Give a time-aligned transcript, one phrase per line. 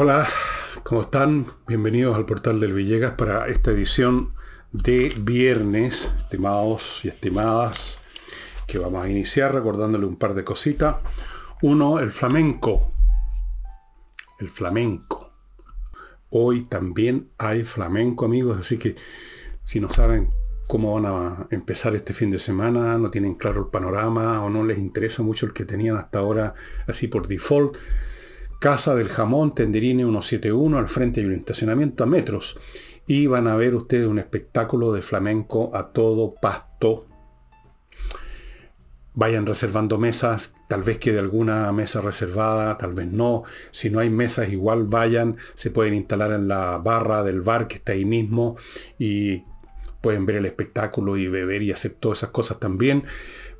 [0.00, 0.28] Hola,
[0.84, 1.46] ¿cómo están?
[1.66, 4.32] Bienvenidos al portal del Villegas para esta edición
[4.70, 7.98] de viernes, estimados y estimadas,
[8.68, 10.98] que vamos a iniciar recordándole un par de cositas.
[11.62, 12.92] Uno, el flamenco.
[14.38, 15.32] El flamenco.
[16.30, 18.94] Hoy también hay flamenco, amigos, así que
[19.64, 20.30] si no saben
[20.68, 24.62] cómo van a empezar este fin de semana, no tienen claro el panorama o no
[24.62, 26.54] les interesa mucho el que tenían hasta ahora
[26.86, 27.76] así por default,
[28.58, 32.58] Casa del Jamón, Tenderine 171, al frente hay un estacionamiento a metros
[33.06, 37.06] y van a ver ustedes un espectáculo de flamenco a todo pasto.
[39.14, 43.44] Vayan reservando mesas, tal vez quede alguna mesa reservada, tal vez no.
[43.70, 47.76] Si no hay mesas, igual vayan, se pueden instalar en la barra del bar que
[47.76, 48.56] está ahí mismo
[48.98, 49.44] y
[50.00, 53.04] pueden ver el espectáculo y beber y hacer todas esas cosas también.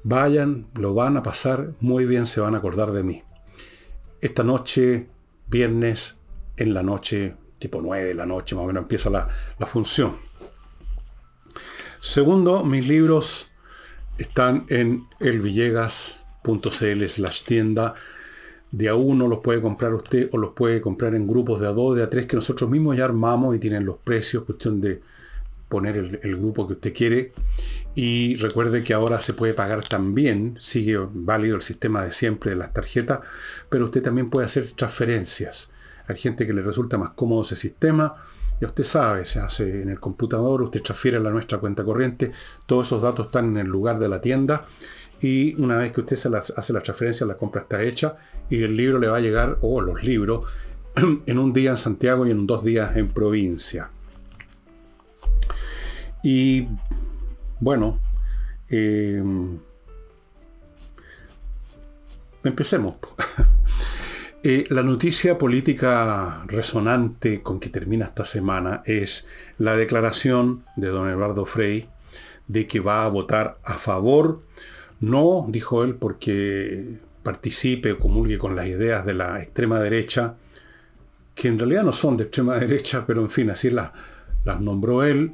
[0.02, 3.22] Vayan, lo van a pasar muy bien, se van a acordar de mí.
[4.20, 5.08] Esta noche,
[5.48, 6.16] viernes,
[6.56, 10.16] en la noche, tipo 9 de la noche, más o menos empieza la, la función.
[12.00, 13.48] Segundo, mis libros
[14.18, 17.94] están en elvillegas.cl slash tienda.
[18.70, 21.70] De a uno los puede comprar usted o los puede comprar en grupos de a
[21.70, 25.00] dos, de a tres que nosotros mismos ya armamos y tienen los precios, cuestión de
[25.68, 27.32] poner el, grupo que usted quiere.
[27.94, 32.56] Y recuerde que ahora se puede pagar también, sigue válido el sistema de siempre de
[32.56, 33.20] las tarjetas,
[33.68, 35.70] pero usted también puede hacer transferencias.
[36.06, 38.14] Hay gente que le resulta más cómodo ese sistema.
[38.60, 42.32] Ya usted sabe, se hace en el computador, usted transfiere a nuestra cuenta corriente,
[42.66, 44.66] todos esos datos están en el lugar de la tienda
[45.20, 48.16] y una vez que usted se las, hace la transferencia, la compra está hecha
[48.50, 50.46] y el libro le va a llegar, o los libros,
[51.26, 53.90] en un día en Santiago y en dos días en provincia.
[56.22, 56.68] Y
[57.60, 57.98] bueno,
[58.68, 59.22] eh,
[62.44, 62.96] empecemos.
[64.44, 69.26] Eh, la noticia política resonante con que termina esta semana es
[69.58, 71.88] la declaración de don Eduardo Frei
[72.46, 74.42] de que va a votar a favor,
[75.00, 80.36] no, dijo él, porque participe o comulgue con las ideas de la extrema derecha,
[81.34, 83.90] que en realidad no son de extrema derecha, pero en fin, así las,
[84.44, 85.32] las nombró él,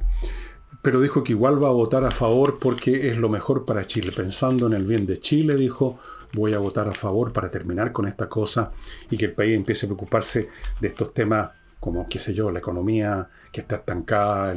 [0.85, 4.13] pero dijo que igual va a votar a favor porque es lo mejor para Chile.
[4.15, 5.99] Pensando en el bien de Chile, dijo,
[6.35, 8.71] voy a votar a favor para terminar con esta cosa
[9.11, 10.51] y que el país empiece a preocuparse
[10.83, 14.55] de estos temas como, qué sé yo, la economía que está estancada,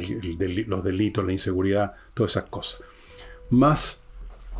[0.66, 2.82] los delitos, la inseguridad, todas esas cosas.
[3.48, 4.00] Más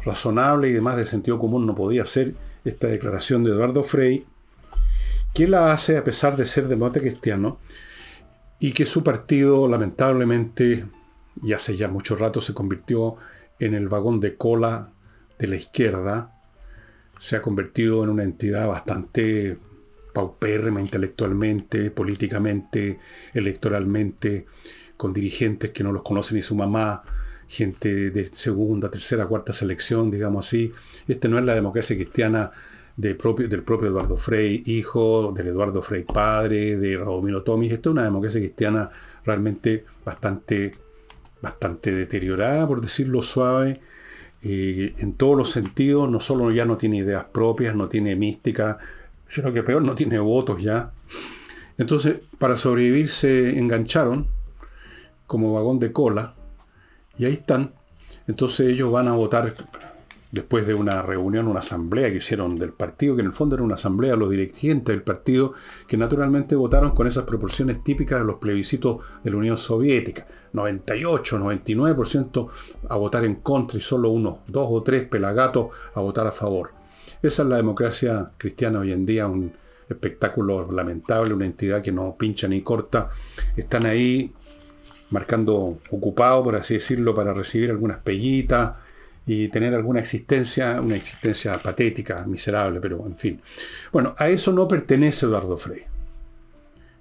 [0.02, 2.32] razonable y de más de sentido común no podía ser
[2.64, 4.24] esta declaración de Eduardo Frei,
[5.34, 7.58] que la hace a pesar de ser demócrata cristiano
[8.58, 10.86] y que su partido lamentablemente
[11.42, 13.16] y hace ya mucho rato se convirtió
[13.58, 14.90] en el vagón de cola
[15.38, 16.34] de la izquierda,
[17.18, 19.58] se ha convertido en una entidad bastante
[20.12, 22.98] paupérrima intelectualmente, políticamente,
[23.34, 24.46] electoralmente,
[24.96, 27.02] con dirigentes que no los conoce ni su mamá,
[27.46, 30.72] gente de segunda, tercera, cuarta selección, digamos así.
[31.06, 32.50] Este no es la democracia cristiana
[32.96, 37.72] del propio Eduardo Frei, hijo, del Eduardo Frei padre, de Radomiro Tomis.
[37.72, 38.90] Esto es una democracia cristiana
[39.24, 40.74] realmente bastante,
[41.42, 43.80] bastante deteriorada, por decirlo suave,
[44.42, 48.78] en todos los sentidos, no solo ya no tiene ideas propias, no tiene mística,
[49.28, 50.92] sino que peor no tiene votos ya.
[51.76, 54.28] Entonces, para sobrevivir se engancharon
[55.26, 56.34] como vagón de cola
[57.18, 57.74] y ahí están.
[58.26, 59.54] Entonces ellos van a votar
[60.30, 63.64] después de una reunión, una asamblea que hicieron del partido, que en el fondo era
[63.64, 65.54] una asamblea, los dirigentes del partido,
[65.86, 70.26] que naturalmente votaron con esas proporciones típicas de los plebiscitos de la Unión Soviética.
[70.52, 72.48] 98, 99%
[72.88, 76.72] a votar en contra y solo unos dos o tres pelagatos a votar a favor.
[77.22, 79.52] Esa es la democracia cristiana hoy en día, un
[79.88, 83.10] espectáculo lamentable, una entidad que no pincha ni corta.
[83.56, 84.32] Están ahí
[85.10, 88.72] marcando ocupado, por así decirlo, para recibir algunas pellitas
[89.28, 93.40] y tener alguna existencia, una existencia patética, miserable, pero en fin.
[93.92, 95.82] Bueno, a eso no pertenece Eduardo Frey.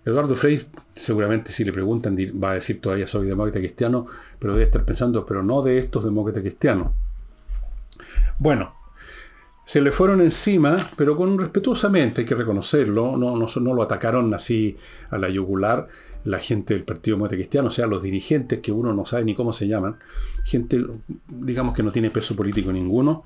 [0.04, 4.08] Eduardo Frey, seguramente si le preguntan, va a decir todavía soy demócrata cristiano,
[4.40, 6.92] pero debe estar pensando, pero no de estos demócratas cristianos.
[8.38, 8.76] Bueno,
[9.64, 14.34] se le fueron encima, pero con respetuosamente, hay que reconocerlo, no, no, no lo atacaron
[14.34, 14.78] así
[15.12, 15.88] a la yugular,
[16.28, 19.34] la gente del Partido Demócrata Cristiano, o sea, los dirigentes que uno no sabe ni
[19.34, 19.98] cómo se llaman,
[20.44, 20.86] gente,
[21.28, 23.24] digamos que no tiene peso político ninguno,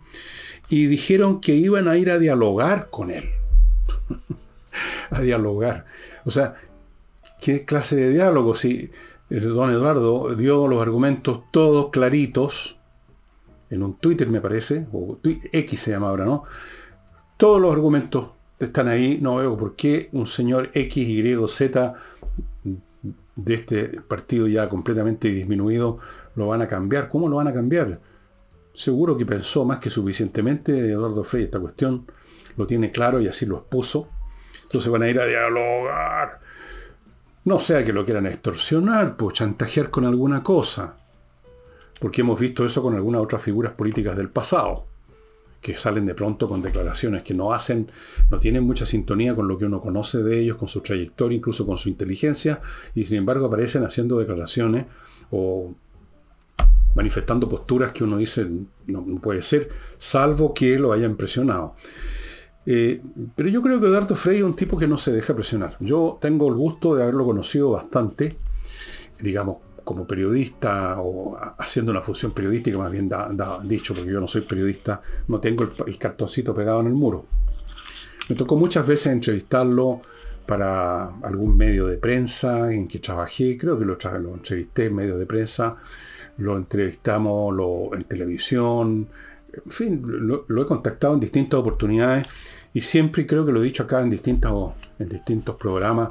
[0.70, 3.30] y dijeron que iban a ir a dialogar con él.
[5.10, 5.86] a dialogar.
[6.26, 6.56] O sea,
[7.42, 8.54] ¿qué clase de diálogo?
[8.54, 8.92] Si
[9.30, 12.78] don Eduardo dio los argumentos todos claritos,
[13.72, 16.44] en un Twitter me parece, o X se llama ahora, ¿no?
[17.38, 21.96] Todos los argumentos están ahí, no veo por qué un señor X, Y, Z
[23.36, 26.00] de este partido ya completamente disminuido
[26.36, 27.10] lo van a cambiar.
[27.10, 28.00] ¿Cómo lo van a cambiar?
[28.74, 32.06] Seguro que pensó más que suficientemente Eduardo Frey esta cuestión,
[32.58, 34.10] lo tiene claro y así lo expuso.
[34.64, 36.40] Entonces van a ir a dialogar.
[37.44, 40.98] No sea que lo quieran extorsionar, pues chantajear con alguna cosa.
[42.00, 44.91] Porque hemos visto eso con algunas otras figuras políticas del pasado
[45.62, 47.92] que salen de pronto con declaraciones que no hacen,
[48.30, 51.66] no tienen mucha sintonía con lo que uno conoce de ellos, con su trayectoria, incluso
[51.68, 52.60] con su inteligencia,
[52.96, 54.86] y sin embargo aparecen haciendo declaraciones
[55.30, 55.74] o
[56.96, 58.48] manifestando posturas que uno dice
[58.88, 61.76] no, puede ser, salvo que lo haya impresionado.
[62.66, 63.02] Eh,
[63.36, 65.76] pero yo creo que Eduardo Frey es un tipo que no se deja presionar.
[65.80, 68.36] Yo tengo el gusto de haberlo conocido bastante,
[69.20, 73.10] digamos, como periodista o haciendo una función periodística, más bien
[73.64, 77.26] dicho, porque yo no soy periodista, no tengo el, cartoncito pegado en el muro.
[78.30, 80.02] Me tocó muchas veces entrevistarlo
[80.46, 83.98] para algún medio de prensa en que trabajé, creo que lo,
[84.34, 85.78] entrevisté en medio de prensa,
[86.38, 87.56] lo entrevistamos
[87.94, 89.08] en televisión,
[89.54, 92.28] en fin, lo, he contactado en distintas oportunidades
[92.74, 96.10] y siempre, creo que lo he dicho acá en distintos, en distintos programas,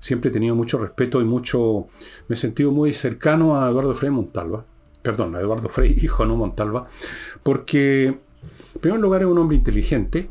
[0.00, 1.86] siempre he tenido mucho respeto y mucho.
[2.26, 4.66] Me he sentido muy cercano a Eduardo Frei Montalva.
[5.02, 6.88] Perdón, a Eduardo Frei, hijo, no Montalva.
[7.42, 10.30] Porque, en primer lugar, es un hombre inteligente,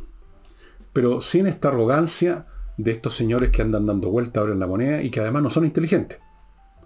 [0.92, 5.02] pero sin esta arrogancia de estos señores que andan dando vuelta ahora en la moneda
[5.02, 6.20] y que además no son inteligentes.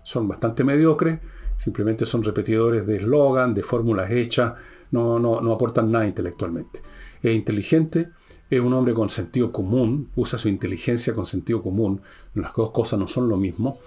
[0.03, 1.19] Son bastante mediocres,
[1.57, 4.53] simplemente son repetidores de eslogan, de fórmulas hechas,
[4.91, 6.81] no, no, no aportan nada intelectualmente.
[7.21, 8.09] Es inteligente,
[8.49, 12.01] es un hombre con sentido común, usa su inteligencia con sentido común,
[12.35, 13.79] las dos cosas no son lo mismo,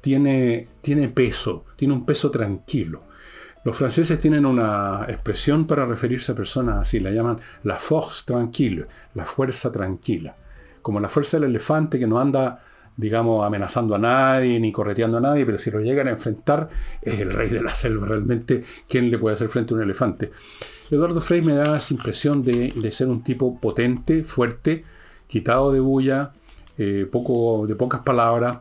[0.00, 3.02] tiene, tiene peso, tiene un peso tranquilo.
[3.64, 8.86] Los franceses tienen una expresión para referirse a personas así, la llaman la force tranquille,
[9.14, 10.36] la fuerza tranquila.
[10.82, 12.62] Como la fuerza del elefante que no anda,
[12.96, 16.68] digamos, amenazando a nadie ni correteando a nadie, pero si lo llegan a enfrentar,
[17.02, 18.64] es el rey de la selva realmente.
[18.88, 20.30] ¿Quién le puede hacer frente a un elefante?
[20.90, 24.84] Eduardo Frey me da esa impresión de, ser un tipo potente, fuerte,
[25.26, 26.32] quitado de bulla,
[26.78, 28.58] eh, poco, de pocas palabras,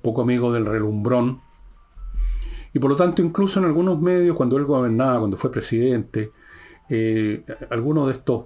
[0.00, 1.40] poco amigo del relumbrón.
[2.72, 6.30] Y por lo tanto, incluso en algunos medios, cuando él gobernaba, cuando fue presidente,
[6.88, 8.44] eh, algunos de estos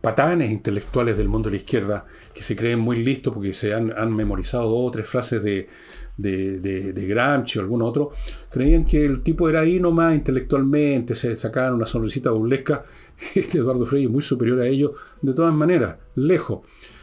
[0.00, 4.14] patanes intelectuales del mundo de la izquierda, que se creen muy listos porque se han,
[4.14, 5.68] memorizado dos o tres frases de,
[6.16, 6.58] de,
[6.92, 8.10] de, Gramsci o algún otro,
[8.50, 12.84] creían que el tipo era ahí nomás intelectualmente, se sacaban una sonrisita burlesca.
[13.34, 16.60] Este Eduardo Frey es muy superior a ellos, de todas maneras, lejos.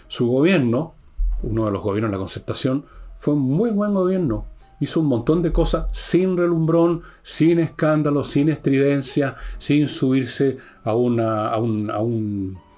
[0.07, 0.95] Su gobierno,
[1.43, 2.85] uno de los gobiernos de la concertación,
[3.17, 4.47] fue un muy buen gobierno.
[4.81, 11.49] Hizo un montón de cosas sin relumbrón, sin escándalo, sin estridencia, sin subirse a una.
[11.49, 11.91] a un.
[11.91, 12.68] A un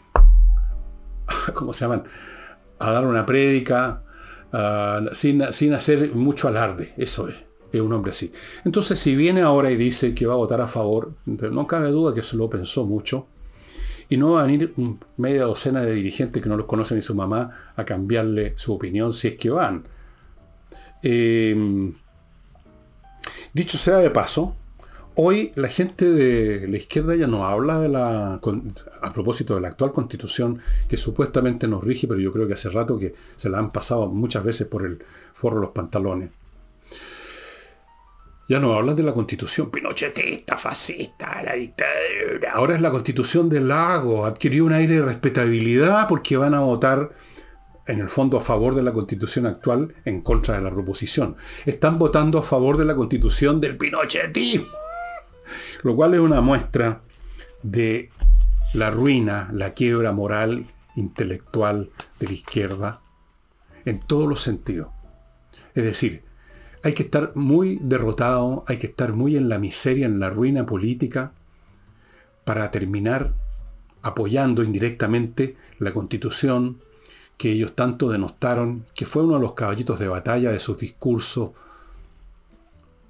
[1.53, 2.03] ¿Cómo se llaman?
[2.79, 4.03] A dar una prédica,
[4.53, 6.93] Ah, sin, hacer mucho alarde.
[6.97, 7.35] Eso es.
[7.71, 8.33] Es un hombre así.
[8.65, 12.13] Entonces, si viene ahora y dice que va a votar a favor, no cabe duda
[12.13, 13.27] que se lo pensó mucho.
[14.09, 14.73] Y no va a venir
[15.15, 19.13] media docena de dirigentes que no los conocen ni su mamá a cambiarle su opinión
[19.13, 19.87] si es que van.
[21.01, 21.93] Eh,
[23.53, 24.57] dicho sea de paso,
[25.15, 28.39] Hoy la gente de la izquierda ya no habla
[29.01, 32.69] a propósito de la actual constitución que supuestamente nos rige, pero yo creo que hace
[32.69, 35.03] rato que se la han pasado muchas veces por el
[35.33, 36.29] forro de los pantalones.
[38.47, 42.51] Ya no hablan de la constitución pinochetista, fascista, la dictadura.
[42.53, 44.25] Ahora es la constitución del lago.
[44.25, 47.11] Adquirió un aire de respetabilidad porque van a votar
[47.87, 51.35] en el fondo a favor de la constitución actual en contra de la proposición.
[51.65, 54.80] Están votando a favor de la constitución del pinochetismo
[55.83, 57.01] lo cual es una muestra
[57.63, 58.09] de
[58.73, 60.65] la ruina, la quiebra moral,
[60.95, 61.89] intelectual
[62.19, 63.01] de la izquierda,
[63.85, 64.89] en todos los sentidos.
[65.73, 66.23] Es decir,
[66.83, 70.65] hay que estar muy derrotado, hay que estar muy en la miseria, en la ruina
[70.65, 71.33] política,
[72.43, 73.33] para terminar
[74.01, 76.79] apoyando indirectamente la constitución
[77.37, 81.51] que ellos tanto denostaron, que fue uno de los caballitos de batalla de sus discursos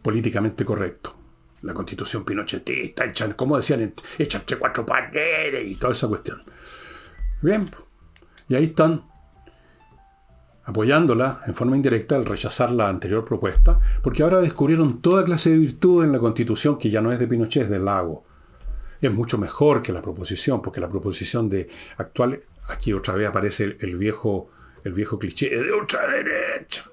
[0.02, 1.21] políticamente correctos
[1.64, 6.42] la constitución pinochetista, como decían, echan entre cuatro paredes y toda esa cuestión.
[7.42, 7.66] Bien,
[8.48, 9.04] y ahí están
[10.64, 15.58] apoyándola en forma indirecta al rechazar la anterior propuesta, porque ahora descubrieron toda clase de
[15.58, 18.26] virtud en la constitución que ya no es de Pinochet, es del lago.
[19.02, 22.40] Es mucho mejor que la proposición, porque la proposición de actual,
[22.70, 24.52] aquí otra vez aparece el, viejo,
[24.84, 26.86] el viejo cliché de ultraderecha.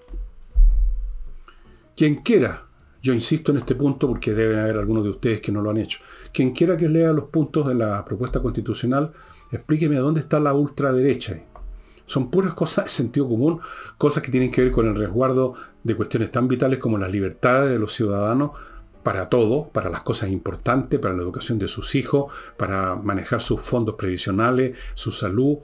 [1.95, 2.68] Quien quiera
[3.03, 5.79] yo insisto en este punto porque deben haber algunos de ustedes que no lo han
[5.79, 6.01] hecho.
[6.33, 9.13] Quien quiera que lea los puntos de la propuesta constitucional,
[9.51, 11.45] explíqueme dónde está la ultraderecha.
[12.07, 13.61] Son puras cosas de sentido común,
[13.99, 17.71] cosas que tienen que ver con el resguardo de cuestiones tan vitales como las libertades
[17.71, 18.53] de los ciudadanos
[19.03, 23.61] para todo, para las cosas importantes, para la educación de sus hijos, para manejar sus
[23.61, 25.59] fondos previsionales, su salud.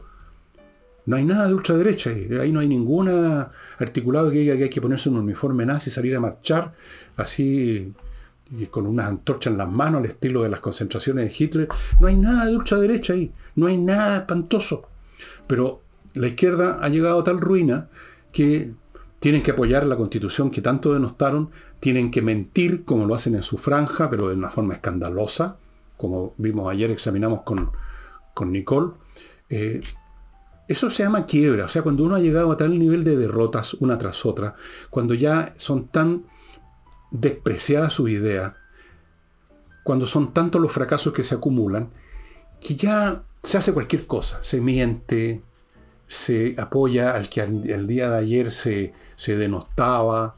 [1.07, 4.81] No hay nada de ultraderecha, ahí no hay ninguna articulado que diga que hay que
[4.81, 6.73] ponerse un uniforme nazi y salir a marchar
[7.17, 7.93] así
[8.51, 11.69] y con unas antorchas en las manos al estilo de las concentraciones de Hitler.
[12.01, 14.89] No hay nada de ultraderecha ahí, no hay nada espantoso.
[15.47, 15.83] Pero
[16.15, 17.89] la izquierda ha llegado a tal ruina
[18.33, 18.73] que
[19.19, 23.43] tienen que apoyar la constitución que tanto denostaron, tienen que mentir como lo hacen en
[23.43, 25.57] su franja, pero de una forma escandalosa,
[25.97, 27.71] como vimos ayer, examinamos con,
[28.35, 28.93] con Nicole.
[29.49, 29.81] Eh,
[30.67, 33.75] eso se llama quiebra, o sea, cuando uno ha llegado a tal nivel de derrotas
[33.75, 34.55] una tras otra,
[34.91, 36.25] cuando ya son tan
[37.11, 38.55] despreciadas sus ideas,
[39.83, 41.91] cuando son tantos los fracasos que se acumulan,
[42.61, 45.43] que ya se hace cualquier cosa, se miente,
[46.07, 48.95] se apoya al que el día de ayer se,
[49.27, 50.37] denostaba,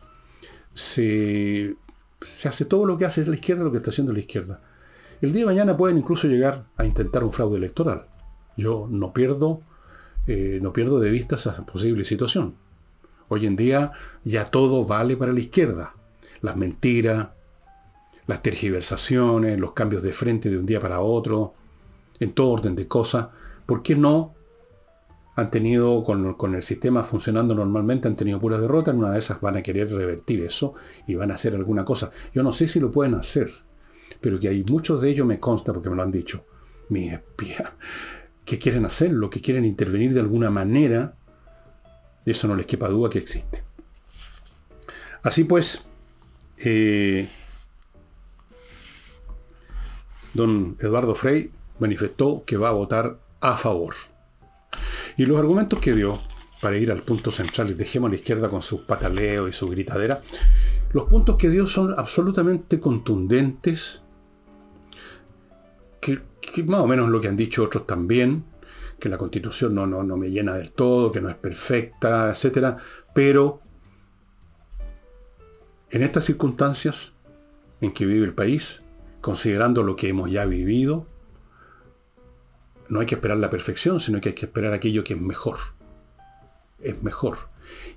[0.74, 1.76] se,
[2.20, 4.60] se, hace todo lo que hace la izquierda, lo que está haciendo la izquierda.
[5.22, 8.06] El día de mañana pueden incluso llegar a intentar un fraude electoral.
[8.56, 9.62] Yo no pierdo,
[10.26, 12.56] eh, no pierdo de vista esa posible situación.
[13.28, 13.92] Hoy en día
[14.24, 15.94] ya todo vale para la izquierda.
[16.40, 17.28] Las mentiras,
[18.26, 21.54] las tergiversaciones, los cambios de frente de un día para otro,
[22.20, 23.28] en todo orden de cosas.
[23.66, 24.36] ¿Por qué no
[25.36, 29.40] han tenido, con, el sistema funcionando normalmente, han tenido puras derrotas, en una de esas
[29.42, 30.74] van a querer revertir eso
[31.06, 32.10] y van a hacer alguna cosa.
[32.32, 33.50] Yo no sé si lo pueden hacer,
[34.22, 36.46] pero que hay muchos de ellos me consta porque me lo han dicho,
[36.88, 37.70] mis espías,
[38.46, 41.16] que quieren hacerlo, que quieren intervenir de alguna manera,
[42.24, 43.64] eso no les quepa duda que existe.
[45.22, 45.82] Así pues,
[46.64, 47.28] eh,
[50.32, 51.50] don Eduardo Frey
[51.80, 53.94] manifestó que va a votar a favor.
[55.16, 56.20] Y los argumentos que dio,
[56.60, 59.68] para ir al punto central, y dejemos a la izquierda con sus pataleos y su
[59.68, 60.22] gritadera,
[60.92, 64.02] los puntos que dio son absolutamente contundentes,
[66.00, 66.20] que,
[66.62, 68.44] más o menos lo que han dicho otros también,
[68.98, 72.76] que la constitución no, no, no me llena del todo, que no es perfecta, etc.
[73.14, 73.60] Pero
[75.90, 77.14] en estas circunstancias
[77.80, 78.82] en que vive el país,
[79.20, 81.06] considerando lo que hemos ya vivido,
[82.88, 85.56] no hay que esperar la perfección, sino que hay que esperar aquello que es mejor.
[86.80, 87.36] Es mejor.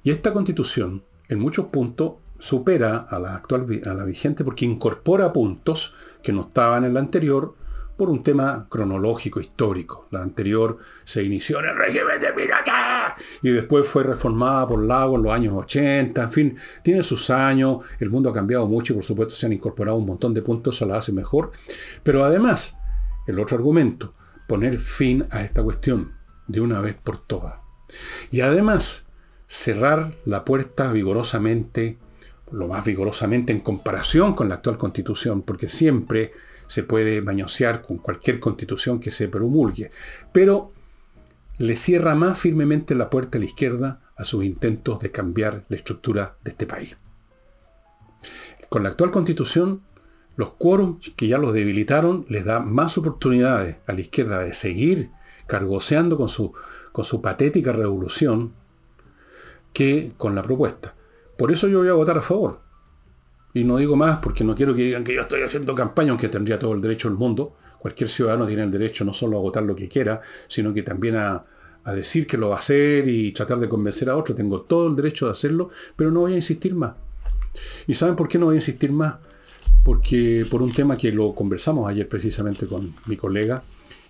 [0.04, 5.32] Y esta constitución, en muchos puntos, supera a la actual, a la vigente, porque incorpora
[5.34, 7.56] puntos que no estaban en la anterior
[8.00, 10.08] por un tema cronológico, histórico.
[10.12, 15.18] La anterior se inició en el régimen de pirata y después fue reformada por Lago
[15.18, 16.24] en los años 80.
[16.24, 19.54] En fin, tiene sus años, el mundo ha cambiado mucho y por supuesto se han
[19.54, 21.52] incorporado un montón de puntos, eso la hace mejor.
[22.02, 22.78] Pero además,
[23.28, 24.14] el otro argumento,
[24.48, 26.14] poner fin a esta cuestión
[26.48, 27.56] de una vez por todas.
[28.32, 29.08] Y además,
[29.46, 31.98] cerrar la puerta vigorosamente,
[32.50, 36.32] lo más vigorosamente en comparación con la actual constitución, porque siempre
[36.70, 39.92] se puede mañosear con cualquier constitución que se promulgue,
[40.32, 40.72] pero
[41.58, 45.76] le cierra más firmemente la puerta a la izquierda a sus intentos de cambiar la
[45.76, 46.96] estructura de este país.
[48.70, 49.82] Con la actual constitución
[50.36, 55.12] los quórums que ya los debilitaron les da más oportunidades a la izquierda de seguir
[55.48, 56.54] cargoseando con su,
[56.94, 58.54] con su patética revolución
[59.74, 60.96] que con la propuesta.
[61.38, 62.62] Por eso yo voy a votar a favor.
[63.60, 66.30] Y no digo más porque no quiero que digan que yo estoy haciendo campaña, aunque
[66.30, 67.56] tendría todo el derecho del mundo.
[67.80, 71.16] Cualquier ciudadano tiene el derecho no solo a votar lo que quiera, sino que también
[71.16, 71.46] a,
[71.84, 74.36] a decir que lo va a hacer y tratar de convencer a otro.
[74.36, 76.94] Tengo todo el derecho de hacerlo, pero no voy a insistir más.
[77.88, 79.16] ¿Y saben por qué no voy a insistir más?
[79.84, 83.64] porque por un tema que lo conversamos ayer precisamente con mi colega,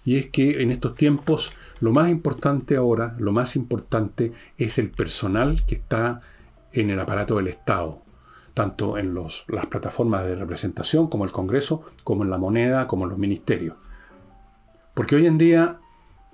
[0.03, 4.89] y es que en estos tiempos lo más importante ahora, lo más importante es el
[4.89, 6.21] personal que está
[6.73, 8.01] en el aparato del Estado,
[8.59, 13.11] tanto en las plataformas de representación como el Congreso, como en la moneda, como en
[13.11, 13.77] los ministerios.
[14.93, 15.79] Porque hoy en día,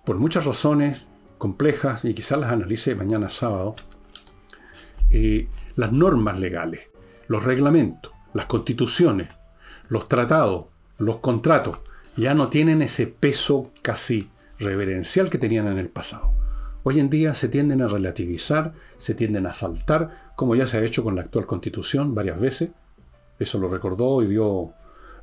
[0.03, 1.05] por muchas razones
[1.37, 3.75] complejas, y quizás las analice mañana sábado,
[5.11, 6.87] eh, las normas legales,
[7.27, 9.29] los reglamentos, las constituciones,
[9.87, 10.65] los tratados,
[10.97, 11.77] los contratos,
[12.17, 16.31] ya no tienen ese peso casi reverencial que tenían en el pasado.
[16.87, 20.83] Hoy en día se tienden a relativizar, se tienden a saltar, como ya se ha
[20.83, 22.69] hecho con la actual constitución varias veces.
[23.39, 24.71] Eso lo recordó y dio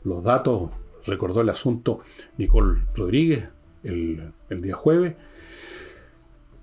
[0.02, 0.70] los datos,
[1.06, 2.00] recordó el asunto
[2.36, 3.48] Nicole Rodríguez
[3.84, 5.14] el, día jueves.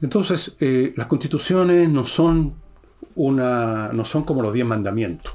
[0.01, 2.55] Entonces, eh, las constituciones no son,
[3.15, 5.33] una, no son como los diez mandamientos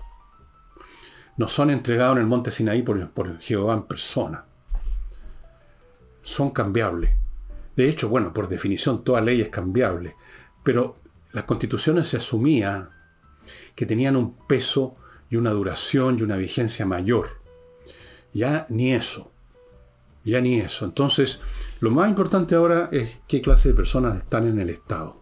[1.36, 4.44] no son entregados en el monte Sinaí por, por Jehová en persona.
[6.22, 7.16] Son cambiables.
[7.76, 10.14] De hecho, bueno, por definición toda ley es cambiable,
[10.62, 10.98] pero
[11.32, 12.90] las constituciones se asumía
[13.74, 14.96] que tenían un peso
[15.28, 17.40] y una duración y una vigencia mayor.
[18.32, 19.32] Ya ni eso.
[20.24, 20.84] Ya ni eso.
[20.84, 21.40] Entonces,
[21.80, 25.20] lo más importante ahora es qué clase de personas están en el Estado.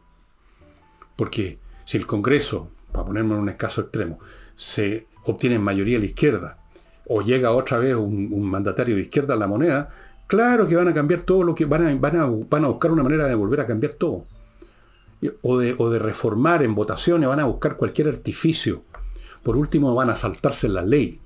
[1.16, 4.18] Porque si el Congreso, para ponerme en un escaso extremo,
[4.54, 6.58] se obtiene mayoría a la izquierda,
[7.06, 9.90] o llega otra vez un, mandatario de izquierda a la moneda,
[10.26, 12.90] claro que van a cambiar todo lo que van a, van a, van a buscar
[12.90, 14.26] una manera de volver a cambiar todo.
[15.42, 18.82] O de, o de reformar en votaciones, van a buscar cualquier artificio.
[19.42, 21.20] Por último, van a saltarse la ley.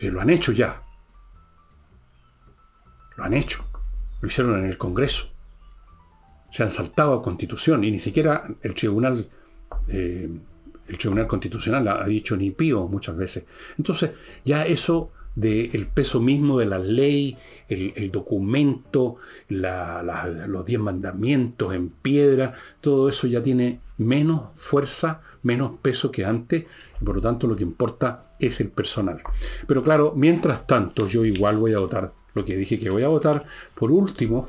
[0.00, 0.82] Y lo han hecho ya.
[3.16, 3.64] Lo han hecho.
[4.20, 5.30] Lo hicieron en el Congreso.
[6.50, 9.28] Se han saltado a Constitución y ni siquiera el Tribunal,
[9.88, 10.28] eh,
[10.88, 13.44] el Tribunal Constitucional ha dicho ni pío muchas veces.
[13.76, 14.12] Entonces,
[14.44, 17.36] ya eso del peso mismo de la ley,
[17.68, 19.16] el, documento,
[19.48, 26.64] los diez mandamientos en piedra, todo eso ya tiene menos fuerza, menos peso que antes,
[27.00, 29.22] y por lo tanto lo que importa es el personal.
[29.66, 33.08] Pero claro, mientras tanto yo igual voy a votar lo que dije que voy a
[33.08, 33.46] votar.
[33.74, 34.46] Por último,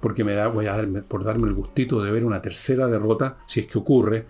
[0.00, 3.38] porque me da, voy a darme, por darme el gustito de ver una tercera derrota,
[3.46, 4.26] si es que ocurre,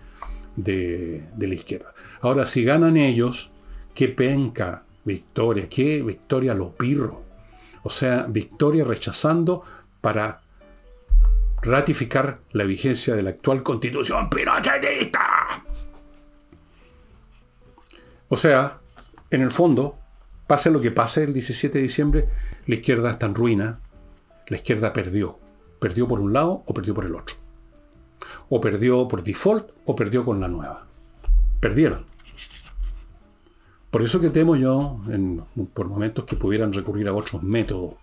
[0.55, 1.93] de, de la izquierda.
[2.21, 3.51] Ahora, si ganan ellos,
[3.93, 7.23] qué penca victoria, qué victoria lo pirro.
[7.83, 9.63] O sea, victoria rechazando
[10.01, 10.41] para
[11.61, 15.63] ratificar la vigencia de la actual constitución pinochetista.
[18.27, 18.79] O sea,
[19.31, 19.97] en el fondo,
[20.45, 22.29] pase lo que pase el 17 de diciembre,
[22.65, 23.79] la izquierda está en ruina,
[24.47, 25.39] la izquierda perdió.
[25.79, 27.35] Perdió por un lado o perdió por el otro.
[28.49, 30.87] O perdió por default o perdió con la nueva.
[31.61, 32.05] Perdieron.
[33.97, 35.01] Por eso que temo yo,
[35.73, 37.95] por momentos, que pudieran recurrir a otros métodos.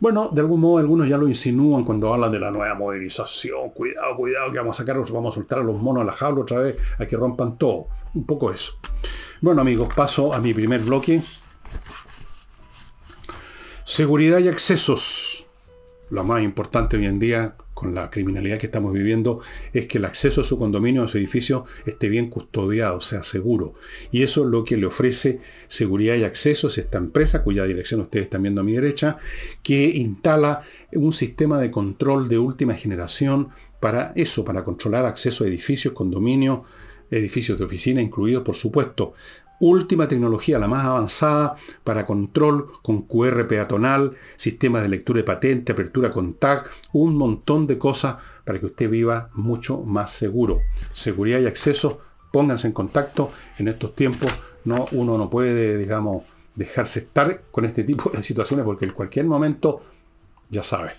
[0.00, 3.68] Bueno, de algún modo algunos ya lo insinúan cuando hablan de la nueva modernización.
[3.68, 6.40] Cuidado, cuidado, que vamos a sacar, vamos a soltar a los monos a la jaula
[6.40, 7.88] otra vez, a que rompan todo.
[8.14, 8.78] Un poco eso.
[9.42, 11.20] Bueno amigos, paso a mi primer bloque.
[13.84, 15.46] Seguridad y accesos.
[16.08, 19.42] Lo más importante hoy en día con la criminalidad que estamos viviendo
[19.74, 23.74] es que el acceso a su condominio, a su edificio, esté bien custodiado, sea seguro.
[24.10, 28.24] Y eso es lo que le ofrece seguridad y accesos esta empresa, cuya dirección ustedes
[28.24, 29.18] están viendo a mi derecha,
[29.62, 30.62] que instala
[30.94, 36.60] un sistema de control de última generación para eso, para controlar acceso a edificios, condominios,
[37.10, 39.12] edificios de oficina incluidos, por supuesto,
[39.60, 45.72] última tecnología, la más avanzada para control con QR peatonal, sistemas de lectura de patente,
[45.72, 50.60] apertura con tag, un montón de cosas para que usted viva mucho más seguro.
[50.92, 52.00] Seguridad y acceso,
[52.32, 54.32] pónganse en contacto en estos tiempos.
[54.64, 59.26] No, uno no puede, digamos, dejarse estar con este tipo de situaciones porque en cualquier
[59.26, 59.82] momento,
[60.50, 60.92] ya sabe.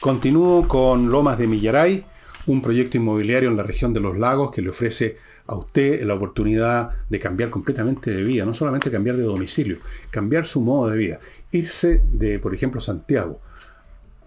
[0.00, 2.04] Continúo con Lomas de Millaray,
[2.46, 6.14] un proyecto inmobiliario en la región de los lagos que le ofrece a usted la
[6.14, 9.78] oportunidad de cambiar completamente de vida, no solamente cambiar de domicilio,
[10.10, 13.40] cambiar su modo de vida, irse de, por ejemplo, Santiago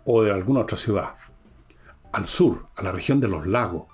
[0.06, 1.16] o de alguna otra ciudad
[2.14, 3.88] al sur, a la región de los lagos,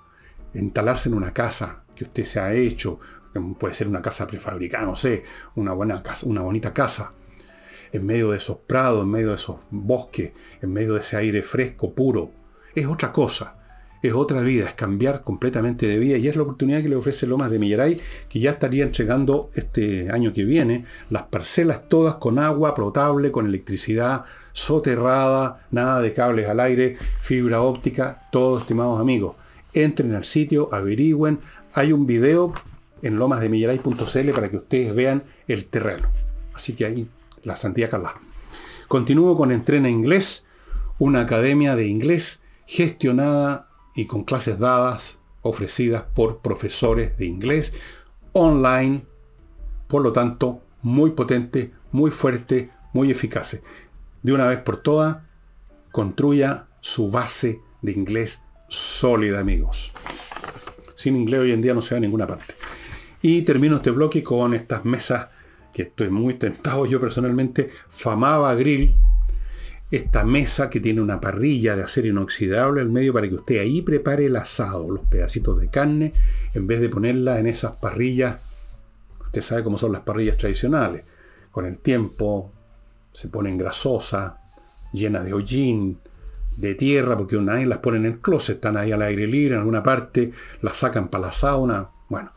[0.54, 2.98] instalarse en una casa que usted se ha hecho,
[3.58, 5.24] puede ser una casa prefabricada, no sé,
[5.56, 7.12] una buena casa, una bonita casa,
[7.92, 11.42] en medio de esos prados, en medio de esos bosques, en medio de ese aire
[11.42, 12.30] fresco, puro,
[12.74, 13.63] es otra cosa
[14.08, 17.26] es otra vida, es cambiar completamente de vida y es la oportunidad que le ofrece
[17.26, 17.96] Lomas de Millaray,
[18.28, 23.46] que ya estaría entregando este año que viene las parcelas todas con agua potable, con
[23.46, 29.36] electricidad soterrada, nada de cables al aire, fibra óptica, todos estimados amigos.
[29.72, 31.40] Entren al sitio, averigüen,
[31.72, 32.52] hay un video
[33.00, 36.10] en lomasdemillaray.cl para que ustedes vean el terreno.
[36.52, 37.08] Así que ahí
[37.42, 38.14] la santía Calá.
[38.86, 40.44] Continúo con Entrena Inglés,
[40.98, 47.72] una academia de inglés gestionada y con clases dadas, ofrecidas por profesores de inglés
[48.32, 49.04] online,
[49.86, 53.60] por lo tanto, muy potente, muy fuerte, muy eficaz.
[54.22, 55.18] De una vez por todas,
[55.92, 59.92] construya su base de inglés sólida, amigos.
[60.94, 62.54] Sin inglés hoy en día no se va a ninguna parte.
[63.22, 65.28] Y termino este bloque con estas mesas
[65.72, 67.70] que estoy muy tentado yo personalmente.
[67.88, 68.94] Famaba Grill,
[69.96, 73.82] esta mesa que tiene una parrilla de acero inoxidable al medio para que usted ahí
[73.82, 76.12] prepare el asado, los pedacitos de carne,
[76.54, 78.42] en vez de ponerla en esas parrillas.
[79.26, 81.04] Usted sabe cómo son las parrillas tradicionales.
[81.50, 82.52] Con el tiempo
[83.12, 84.34] se ponen grasosas,
[84.92, 85.98] llenas de hollín,
[86.56, 89.54] de tierra, porque una vez las ponen en el closet, están ahí al aire libre
[89.54, 91.88] en alguna parte, las sacan para la sauna.
[92.08, 92.32] Bueno,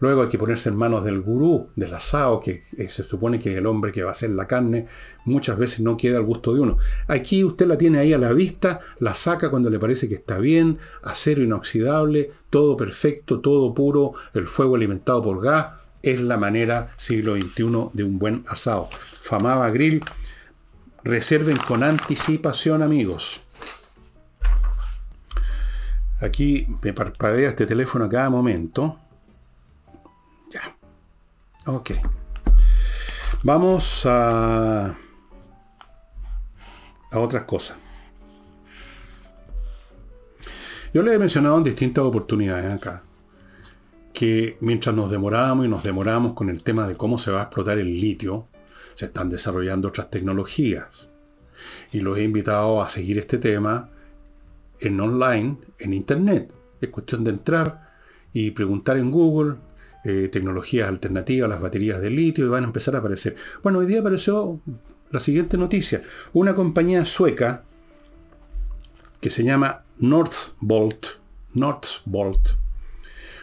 [0.00, 3.58] Luego hay que ponerse en manos del gurú, del asado, que se supone que es
[3.58, 4.86] el hombre que va a hacer la carne.
[5.26, 6.78] Muchas veces no queda al gusto de uno.
[7.06, 10.38] Aquí usted la tiene ahí a la vista, la saca cuando le parece que está
[10.38, 15.74] bien, acero inoxidable, todo perfecto, todo puro, el fuego alimentado por gas.
[16.02, 18.88] Es la manera siglo XXI de un buen asado.
[18.90, 20.00] Famaba Grill.
[21.04, 23.42] Reserven con anticipación, amigos.
[26.20, 28.98] Aquí me parpadea este teléfono a cada momento.
[31.66, 31.92] Ok.
[33.42, 34.86] Vamos a,
[37.10, 37.76] a otras cosas.
[40.92, 43.02] Yo le he mencionado en distintas oportunidades acá
[44.12, 47.42] que mientras nos demoramos y nos demoramos con el tema de cómo se va a
[47.44, 48.48] explotar el litio,
[48.94, 51.08] se están desarrollando otras tecnologías.
[51.92, 53.88] Y los he invitado a seguir este tema
[54.78, 56.52] en online, en internet.
[56.80, 57.92] Es cuestión de entrar
[58.32, 59.56] y preguntar en Google
[60.04, 63.36] eh, tecnologías alternativas las baterías de litio y van a empezar a aparecer.
[63.62, 64.60] Bueno, hoy día apareció
[65.10, 66.02] la siguiente noticia.
[66.32, 67.64] Una compañía sueca
[69.20, 71.06] que se llama Northvolt,
[71.54, 72.60] Northvolt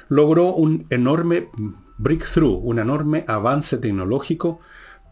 [0.09, 1.49] logró un enorme
[1.97, 4.59] breakthrough, un enorme avance tecnológico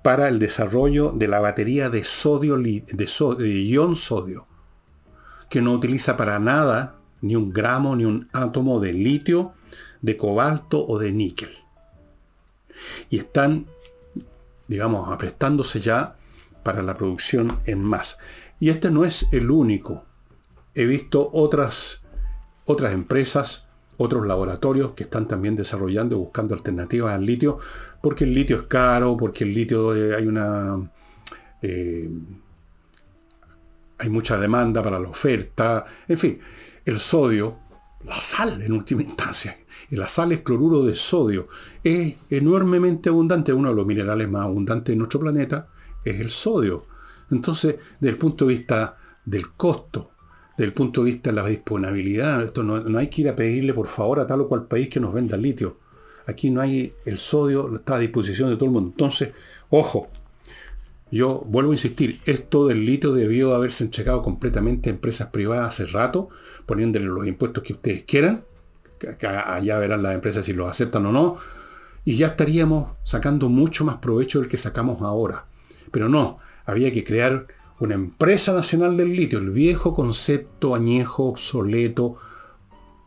[0.04, 4.46] para el desarrollo de la batería de sodio, de, ion sodio,
[5.50, 9.54] que no utiliza para nada ni un gramo ni un átomo de litio
[10.02, 11.50] de cobalto o de níquel.
[13.10, 13.68] Y están,
[14.68, 16.16] digamos, aprestándose ya
[16.64, 18.18] para la producción en masa.
[18.60, 20.04] Y este no es el único.
[20.74, 22.02] He visto otras,
[22.66, 27.60] otras empresas, otros laboratorios que están también desarrollando buscando alternativas al litio,
[28.02, 30.92] porque el litio es caro, porque el litio eh, hay una...
[31.62, 32.10] Eh,
[33.98, 36.40] hay mucha demanda para la oferta, en fin,
[36.84, 37.60] el sodio,
[38.04, 39.58] la sal en última instancia,
[39.92, 41.48] la sal es cloruro de sodio.
[41.84, 45.68] Es enormemente abundante, uno de los minerales más abundantes de nuestro planeta
[46.04, 46.86] es el sodio.
[47.32, 50.12] Entonces, desde el punto de vista del costo,
[50.52, 53.74] desde el punto de vista de la disponibilidad, esto no, hay que ir a pedirle
[53.74, 55.80] por favor a tal o cual país que nos venda litio.
[56.28, 58.90] Aquí no hay el sodio, está a disposición de todo el mundo.
[58.92, 59.32] Entonces,
[59.70, 60.10] ojo,
[61.12, 65.86] yo vuelvo a insistir, esto del litio debió haberse entregado completamente a empresas privadas hace
[65.86, 66.30] rato,
[66.66, 68.44] poniéndole los impuestos que ustedes quieran,
[69.08, 71.38] allá verán las empresas si los aceptan o no,
[72.04, 75.46] y ya estaríamos sacando mucho más provecho del que sacamos ahora.
[75.92, 77.48] Pero no, había que crear
[77.80, 82.18] una empresa nacional del litio, el viejo concepto añejo, obsoleto,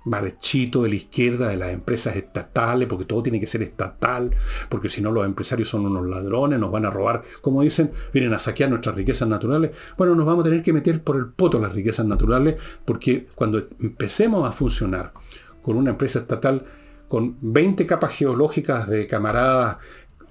[0.04, 4.34] marchito de la izquierda de las empresas estatales, porque todo tiene que ser estatal,
[4.68, 8.34] porque si no los empresarios son unos ladrones, nos van a robar, como dicen, vienen
[8.34, 9.72] a saquear nuestras riquezas naturales.
[9.96, 13.68] Bueno, nos vamos a tener que meter por el poto las riquezas naturales, porque cuando
[13.80, 15.12] empecemos a funcionar
[15.62, 16.64] con una empresa estatal
[17.08, 19.78] con 20 capas geológicas de camaradas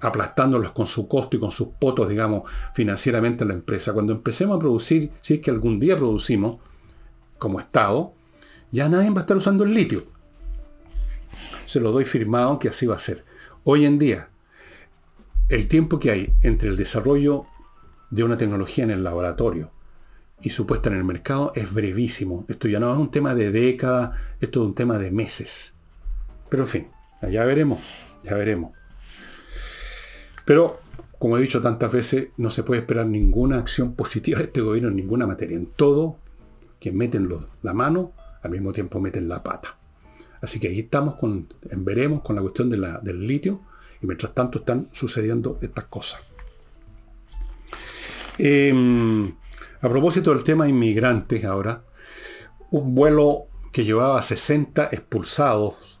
[0.00, 3.92] aplastándolos con su costo y con sus potos, digamos, financieramente en la empresa.
[3.92, 6.58] Cuando empecemos a producir, si es que algún día producimos
[7.36, 8.12] como Estado,
[8.70, 10.04] ya nadie va a estar usando el litio.
[11.66, 13.24] Se lo doy firmado que así va a ser.
[13.64, 14.30] Hoy en día,
[15.48, 17.46] el tiempo que hay entre el desarrollo
[18.10, 19.72] de una tecnología en el laboratorio
[20.40, 22.44] y su puesta en el mercado es brevísimo.
[22.48, 25.74] Esto ya no es un tema de décadas, esto es un tema de meses.
[26.48, 26.88] Pero en fin,
[27.30, 27.80] ya veremos,
[28.24, 28.72] ya veremos.
[30.44, 30.78] Pero,
[31.18, 34.88] como he dicho tantas veces, no se puede esperar ninguna acción positiva de este gobierno
[34.88, 35.56] en ninguna materia.
[35.56, 36.18] En todo,
[36.80, 37.28] que meten
[37.62, 39.76] la mano, al mismo tiempo meten la pata.
[40.40, 43.60] Así que ahí estamos con, en veremos con la cuestión del litio
[44.00, 46.20] y mientras tanto están sucediendo estas cosas.
[48.38, 49.32] Em,
[49.80, 51.84] a propósito del tema inmigrantes ahora,
[52.70, 56.00] un vuelo que llevaba 60 expulsados,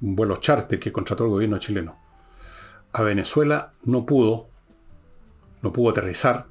[0.00, 1.98] un vuelo charter que contrató el gobierno chileno,
[2.92, 4.48] a Venezuela no pudo,
[5.62, 6.46] no pudo aterrizar.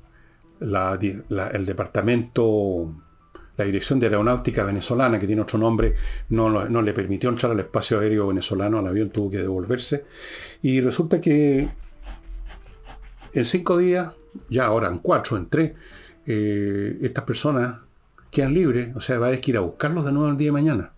[0.60, 2.94] el departamento,
[3.56, 5.96] la Dirección de Aeronáutica Venezolana, que tiene otro nombre,
[6.30, 10.06] no, no le permitió entrar al espacio aéreo venezolano, al avión tuvo que devolverse.
[10.62, 11.68] Y resulta que
[13.34, 14.12] en cinco días
[14.50, 15.74] ya ahora en cuatro, en tres,
[16.26, 17.78] eh, estas personas
[18.32, 20.48] quedan libres, o sea, va a haber que ir a buscarlos de nuevo el día
[20.48, 20.92] de mañana.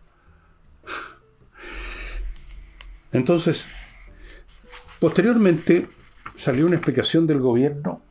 [3.12, 3.68] Entonces,
[5.00, 5.88] posteriormente
[6.36, 8.02] salió una explicación del gobierno,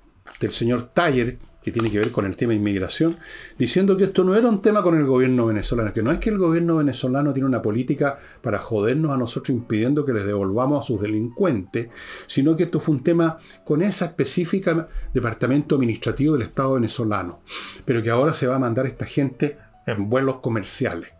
[0.41, 3.17] del señor Taller, que tiene que ver con el tema inmigración,
[3.59, 6.31] diciendo que esto no era un tema con el gobierno venezolano, que no es que
[6.31, 10.87] el gobierno venezolano tiene una política para jodernos a nosotros impidiendo que les devolvamos a
[10.87, 11.89] sus delincuentes,
[12.27, 17.41] sino que esto fue un tema con esa específica departamento administrativo del Estado venezolano,
[17.85, 21.11] pero que ahora se va a mandar esta gente en vuelos comerciales,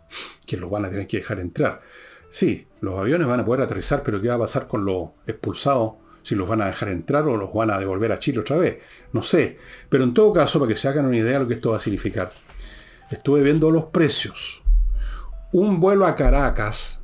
[0.45, 1.81] que los van a tener que dejar entrar.
[2.29, 5.93] Sí, los aviones van a poder aterrizar, pero ¿qué va a pasar con los expulsados?
[6.21, 8.79] Si los van a dejar entrar o los van a devolver a Chile otra vez.
[9.13, 9.57] No sé.
[9.89, 11.77] Pero en todo caso, para que se hagan una idea de lo que esto va
[11.77, 12.31] a significar,
[13.11, 14.63] estuve viendo los precios.
[15.51, 17.01] Un vuelo a Caracas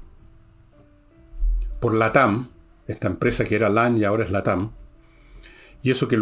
[1.79, 2.49] por Latam,
[2.87, 4.71] esta empresa que era LAN y ahora es Latam,
[5.81, 6.19] y eso que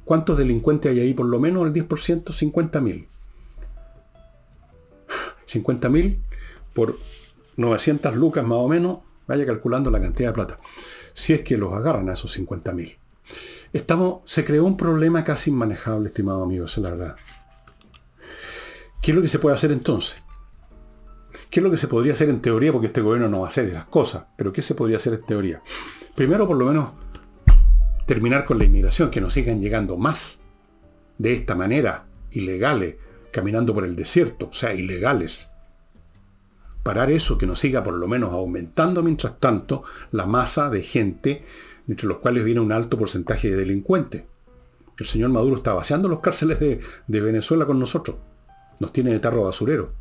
[0.05, 1.15] ¿Cuántos delincuentes hay ahí?
[1.15, 3.07] Por lo menos el 10%, 50.000.
[5.47, 6.19] 50.000
[6.73, 6.97] por
[7.57, 10.59] 900 lucas más o menos, vaya calculando la cantidad de plata.
[11.15, 12.99] Si es que los agarran a esos 50.000.
[13.73, 17.17] Estamos, se creó un problema casi inmanejable, estimado amigo, esa es la verdad.
[19.03, 20.23] ¿Qué es lo que se puede hacer entonces?
[21.51, 22.73] ¿Qué es lo que se podría hacer en teoría?
[22.73, 24.25] Porque este gobierno no va a hacer esas cosas.
[24.37, 25.63] Pero ¿qué se podría hacer en teoría?
[26.17, 26.93] Primero, por lo menos,
[28.07, 30.41] terminar con la inmigración, que nos sigan llegando más
[31.19, 32.97] de esta manera, ilegales,
[33.31, 35.51] caminando por el desierto, o sea, ilegales.
[36.83, 41.45] Parar eso, que nos siga por lo menos aumentando mientras tanto la masa de gente,
[41.87, 44.25] entre los cuales viene un alto porcentaje de delincuentes.
[44.99, 48.17] El señor Maduro está vaciando los cárceles de, de Venezuela con nosotros.
[48.81, 49.93] Nos tiene de tarro basurero.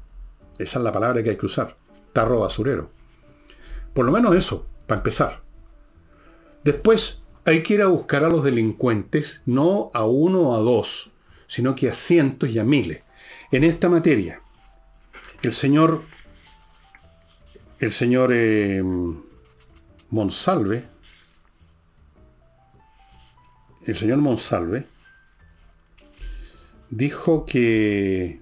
[0.57, 1.75] Esa es la palabra que hay que usar.
[2.13, 2.89] Tarro basurero.
[3.93, 5.44] Por lo menos eso, para empezar.
[6.65, 11.11] Después hay que ir a buscar a los delincuentes, no a uno o a dos,
[11.45, 13.03] sino que a cientos y a miles.
[13.51, 14.41] En esta materia,
[15.43, 16.01] el señor,
[17.79, 18.81] el señor eh,
[20.09, 20.87] Monsalve,
[23.85, 24.87] el señor Monsalve,
[26.89, 28.41] dijo que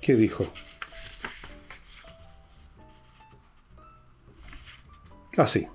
[0.00, 0.50] ¿Qué dijo?
[5.36, 5.66] Así.
[5.68, 5.74] Ah,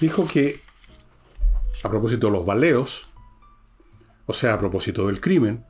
[0.00, 0.60] dijo que,
[1.82, 3.08] a propósito de los baleos,
[4.26, 5.64] o sea, a propósito del crimen,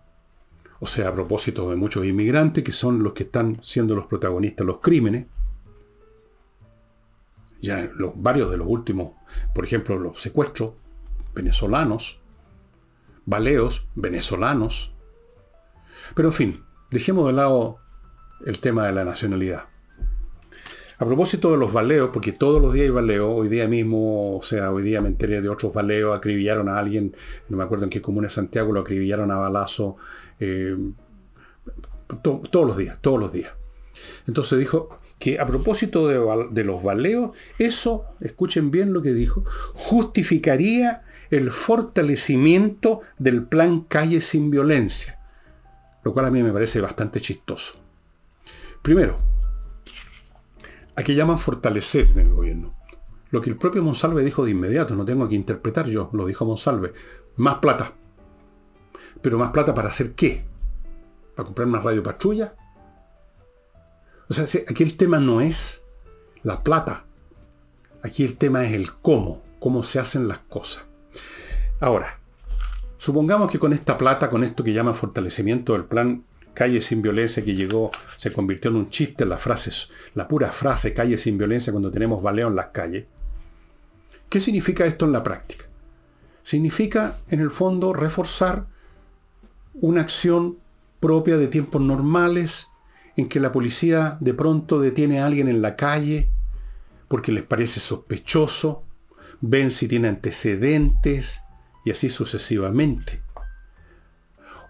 [0.80, 4.66] o sea, a propósito de muchos inmigrantes que son los que están siendo los protagonistas
[4.66, 5.26] de los crímenes,
[7.60, 9.12] ya los, varios de los últimos,
[9.54, 10.72] por ejemplo, los secuestros
[11.34, 12.20] venezolanos,
[13.24, 14.94] baleos venezolanos,
[16.14, 17.78] pero en fin, Dejemos de lado
[18.44, 19.64] el tema de la nacionalidad.
[21.02, 24.42] A propósito de los baleos, porque todos los días hay baleos, hoy día mismo, o
[24.42, 27.12] sea, hoy día me enteré de otros baleos, acribillaron a alguien,
[27.48, 29.96] no me acuerdo en qué comuna de Santiago, lo acribillaron a balazo,
[30.38, 30.76] eh,
[32.22, 33.52] todos los días, todos los días.
[34.28, 36.20] Entonces dijo que a propósito de,
[36.52, 44.20] de los baleos, eso, escuchen bien lo que dijo, justificaría el fortalecimiento del plan Calle
[44.20, 45.18] sin Violencia
[46.04, 47.74] lo cual a mí me parece bastante chistoso.
[48.82, 49.16] Primero,
[50.96, 52.74] ¿a llaman fortalecer en el gobierno?
[53.30, 56.44] Lo que el propio Monsalve dijo de inmediato, no tengo que interpretar yo, lo dijo
[56.44, 56.92] Monsalve,
[57.36, 57.92] más plata.
[59.20, 60.44] Pero más plata para hacer qué?
[61.34, 62.54] ¿Para comprar más radio patrulla?
[64.28, 65.82] O sea, aquí el tema no es
[66.42, 67.04] la plata.
[68.02, 70.84] Aquí el tema es el cómo, cómo se hacen las cosas.
[71.80, 72.18] Ahora,
[73.02, 76.22] Supongamos que con esta plata, con esto que llama fortalecimiento del plan
[76.54, 79.70] Calle sin violencia que llegó, se convirtió en un chiste la frase,
[80.14, 83.06] la pura frase calle sin violencia cuando tenemos baleo en las calles.
[84.28, 85.64] ¿Qué significa esto en la práctica?
[86.42, 88.66] Significa, en el fondo, reforzar
[89.74, 90.58] una acción
[91.00, 92.68] propia de tiempos normales
[93.16, 96.30] en que la policía de pronto detiene a alguien en la calle
[97.08, 98.84] porque les parece sospechoso,
[99.42, 101.42] ven si tiene antecedentes,
[101.84, 103.20] y así sucesivamente.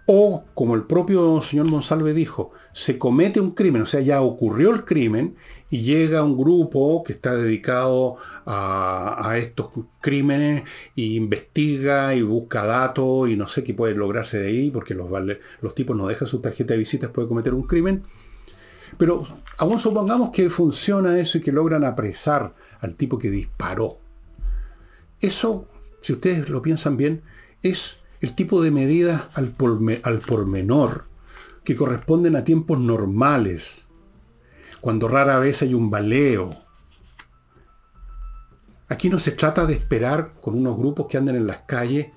[0.05, 4.71] O, como el propio señor Monsalve dijo, se comete un crimen, o sea, ya ocurrió
[4.71, 5.37] el crimen
[5.69, 9.69] y llega un grupo que está dedicado a, estos
[10.01, 10.63] crímenes
[10.97, 15.09] e investiga y busca datos y no sé qué puede lograrse de ahí, porque los,
[15.61, 18.03] los tipos no dejan su tarjeta de visitas, puede cometer un crimen.
[18.97, 19.25] Pero
[19.57, 23.99] aún supongamos que funciona eso y que logran apresar al tipo que disparó.
[25.21, 25.69] Eso,
[26.01, 27.23] si ustedes lo piensan bien,
[27.61, 31.03] es el tipo de medidas al, por menor
[31.65, 33.83] que corresponden a tiempos normales,
[34.79, 36.55] cuando rara vez hay un baleo.
[38.87, 42.11] Aquí no se trata de esperar con unos grupos que andan en las calles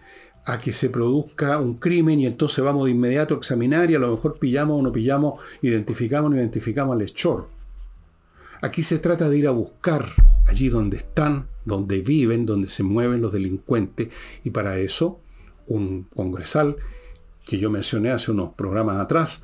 [0.45, 3.99] a que se produzca un crimen y entonces vamos de inmediato a examinar y a
[3.99, 7.49] lo mejor pillamos o no pillamos, identificamos o no identificamos al hechor.
[8.63, 10.07] Aquí se trata de ir a buscar
[10.47, 14.11] allí donde están, donde viven, donde se mueven los delincuentes
[14.45, 15.19] y para eso
[15.67, 16.77] un congresal
[17.45, 19.43] que yo mencioné hace unos programas atrás,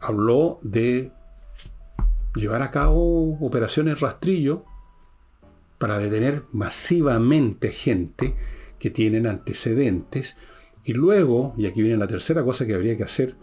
[0.00, 1.12] habló de
[2.34, 4.64] llevar a cabo operaciones rastrillo
[5.78, 8.36] para detener masivamente gente
[8.78, 10.36] que tienen antecedentes
[10.84, 13.36] y luego, y aquí viene la tercera cosa que habría que hacer,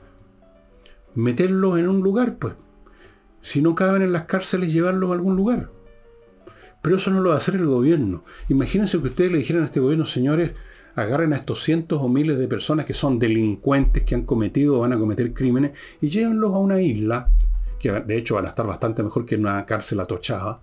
[1.15, 2.55] meterlos en un lugar, pues.
[3.41, 5.71] Si no caben en las cárceles, llevarlos a algún lugar.
[6.81, 8.23] Pero eso no lo va a hacer el gobierno.
[8.49, 10.51] Imagínense que ustedes le dijeran a este gobierno, señores,
[10.97, 14.79] agarren a estos cientos o miles de personas que son delincuentes, que han cometido o
[14.79, 17.29] van a cometer crímenes, y llévenlos a una isla,
[17.79, 20.59] que de hecho van a estar bastante mejor que en una cárcel atochada.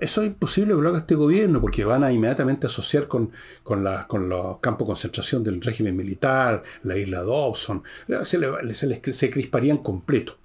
[0.00, 3.30] Eso es imposible que lo haga este gobierno, porque van a inmediatamente asociar con,
[3.62, 7.82] con, los campos de concentración del régimen militar, la isla Dobson,
[8.24, 10.38] se, se, se crisparían completo.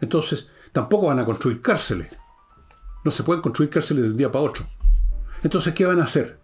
[0.00, 2.18] Entonces, tampoco van a construir cárceles.
[3.04, 4.66] No se pueden construir cárceles de un día para otro.
[5.44, 6.41] Entonces, ¿qué van a hacer?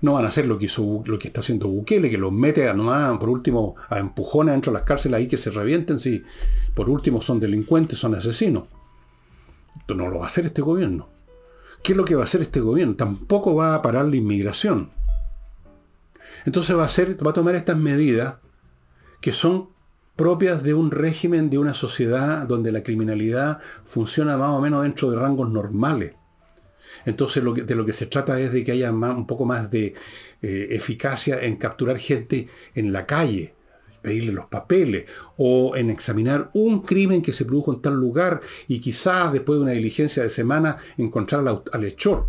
[0.00, 2.68] No van a hacer lo que, hizo, lo que está haciendo Bukele, que los mete
[2.68, 6.22] a nomás, por último, a empujones dentro de las cárceles ahí que se revienten si
[6.74, 8.64] por último son delincuentes, son asesinos.
[9.78, 11.08] Esto no lo va a hacer este gobierno.
[11.82, 12.96] ¿Qué es lo que va a hacer este gobierno?
[12.96, 14.90] Tampoco va a parar la inmigración.
[16.44, 18.36] Entonces va a, hacer, va a tomar estas medidas
[19.20, 19.68] que son
[20.16, 25.10] propias de un régimen, de una sociedad donde la criminalidad funciona más o menos dentro
[25.10, 26.17] de rangos normales.
[27.08, 29.94] Entonces de lo que se trata es de que haya un poco más de
[30.42, 33.54] eh, eficacia en capturar gente en la calle,
[34.02, 38.78] pedirle los papeles, o en examinar un crimen que se produjo en tal lugar y
[38.78, 42.28] quizás después de una diligencia de semana encontrar al hechor.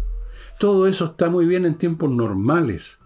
[0.58, 2.99] Todo eso está muy bien en tiempos normales.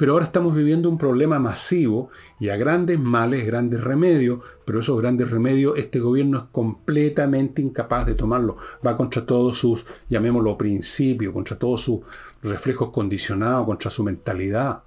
[0.00, 2.08] Pero ahora estamos viviendo un problema masivo
[2.38, 8.06] y a grandes males, grandes remedios, pero esos grandes remedios este gobierno es completamente incapaz
[8.06, 8.56] de tomarlo.
[8.84, 12.00] Va contra todos sus, llamémoslo, principios, contra todos sus
[12.42, 14.84] reflejos condicionados, contra su mentalidad.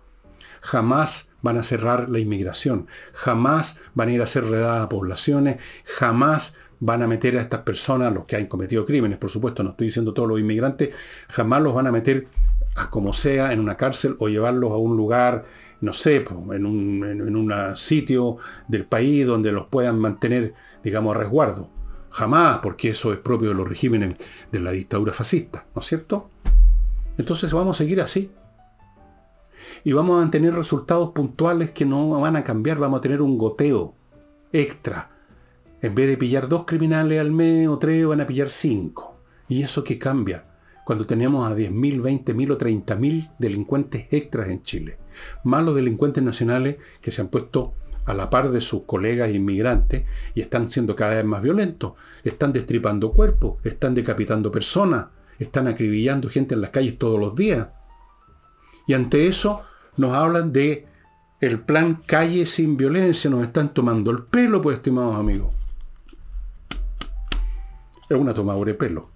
[0.61, 5.57] Jamás van a cerrar la inmigración, jamás van a ir a hacer redadas a poblaciones,
[5.85, 9.69] jamás van a meter a estas personas, los que han cometido crímenes, por supuesto, no
[9.69, 10.89] estoy diciendo todos los inmigrantes,
[11.29, 12.25] jamás los van a meter
[12.75, 15.45] a como sea en una cárcel o llevarlos a un lugar,
[15.81, 21.69] no sé, en un en, sitio del país donde los puedan mantener, digamos, a resguardo.
[22.09, 24.15] Jamás, porque eso es propio de los regímenes
[24.51, 26.29] de la dictadura fascista, ¿no es cierto?
[27.17, 28.31] Entonces vamos a seguir así.
[29.83, 33.37] Y vamos a tener resultados puntuales que no van a cambiar, vamos a tener un
[33.37, 33.95] goteo
[34.51, 35.09] extra.
[35.81, 39.17] En vez de pillar dos criminales al mes o tres, van a pillar cinco.
[39.49, 40.45] ¿Y eso qué cambia?
[40.85, 44.97] Cuando tenemos a 10.000, 20.000 o 30.000 delincuentes extras en Chile.
[45.43, 47.73] Más los delincuentes nacionales que se han puesto
[48.05, 50.03] a la par de sus colegas inmigrantes
[50.35, 51.93] y están siendo cada vez más violentos.
[52.23, 55.07] Están destripando cuerpos, están decapitando personas,
[55.39, 57.67] están acribillando gente en las calles todos los días.
[58.87, 59.63] Y ante eso
[59.97, 60.87] nos hablan de
[61.39, 65.53] el plan calle sin violencia, nos están tomando el pelo, pues estimados amigos.
[68.09, 69.12] Es una tomadura de pelo.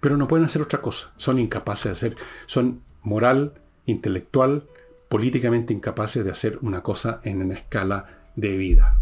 [0.00, 1.12] Pero no pueden hacer otra cosa.
[1.16, 3.54] Son incapaces de hacer, son moral,
[3.86, 4.68] intelectual,
[5.08, 9.00] políticamente incapaces de hacer una cosa en una escala de vida.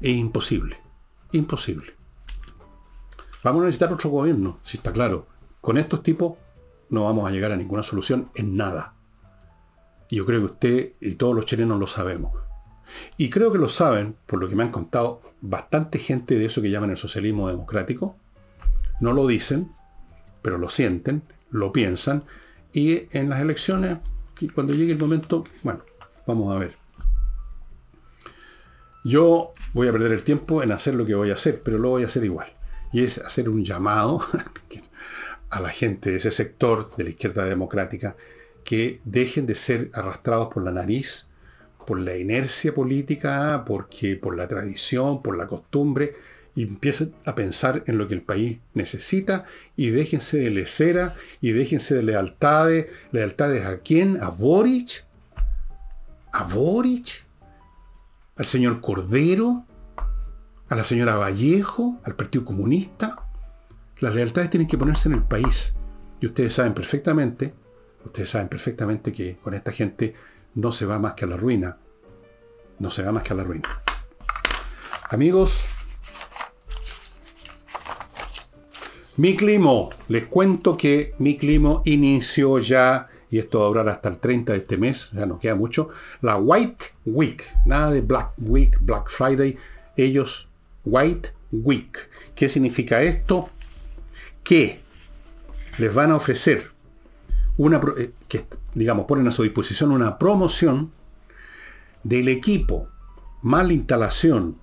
[0.00, 0.78] Es imposible.
[1.32, 1.94] Imposible.
[3.42, 5.26] Vamos a necesitar otro gobierno, si está claro.
[5.60, 6.38] Con estos tipos
[6.88, 8.94] no vamos a llegar a ninguna solución en nada.
[10.08, 12.32] Y yo creo que usted y todos los chilenos lo sabemos.
[13.16, 16.62] Y creo que lo saben, por lo que me han contado bastante gente de eso
[16.62, 18.16] que llaman el socialismo democrático.
[19.00, 19.72] No lo dicen,
[20.44, 22.24] pero lo sienten, lo piensan,
[22.74, 23.96] y en las elecciones,
[24.54, 25.80] cuando llegue el momento, bueno,
[26.26, 26.76] vamos a ver.
[29.04, 31.88] Yo voy a perder el tiempo en hacer lo que voy a hacer, pero lo
[31.88, 32.52] voy a hacer igual.
[32.92, 34.20] Y es hacer un llamado
[35.50, 38.16] a la gente de ese sector de la izquierda democrática
[38.64, 41.26] que dejen de ser arrastrados por la nariz
[41.84, 46.14] por la inercia política, porque por la tradición, por la costumbre,
[46.54, 49.44] y empiecen a pensar en lo que el país necesita
[49.76, 52.86] y déjense de lecera y déjense de lealtades.
[53.10, 54.18] ¿Lealtades a quién?
[54.22, 55.04] ¿A Boric?
[56.32, 57.24] ¿A Boric?
[58.36, 59.66] ¿Al señor Cordero?
[60.68, 62.00] ¿A la señora Vallejo?
[62.04, 63.16] ¿Al Partido Comunista?
[63.98, 65.74] Las lealtades tienen que ponerse en el país.
[66.20, 67.54] Y ustedes saben perfectamente,
[68.04, 70.14] ustedes saben perfectamente que con esta gente
[70.54, 71.78] no se va más que a la ruina.
[72.78, 73.68] No se va más que a la ruina.
[75.10, 75.64] Amigos,
[79.16, 84.08] Mi Climo, les cuento que Mi Climo inició ya, y esto va a durar hasta
[84.08, 85.90] el 30 de este mes, ya no queda mucho,
[86.20, 87.44] la White Week.
[87.64, 89.56] Nada de Black Week, Black Friday,
[89.96, 90.48] ellos
[90.84, 91.96] White Week.
[92.34, 93.50] ¿Qué significa esto?
[94.42, 94.80] Que
[95.78, 96.72] les van a ofrecer
[97.56, 100.90] una, eh, que digamos, ponen a su disposición una promoción
[102.02, 102.88] del equipo,
[103.42, 104.56] más la instalación,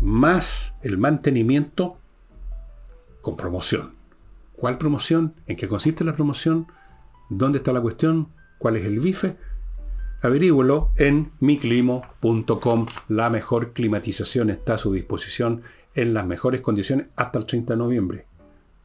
[0.00, 1.98] más el mantenimiento
[3.22, 3.92] con promoción.
[4.54, 5.34] ¿Cuál promoción?
[5.46, 6.66] ¿En qué consiste la promoción?
[7.30, 8.28] ¿Dónde está la cuestión?
[8.58, 9.36] ¿Cuál es el bife?
[10.20, 12.86] Averígüelo en miclimo.com.
[13.08, 15.62] La mejor climatización está a su disposición
[15.94, 18.26] en las mejores condiciones hasta el 30 de noviembre.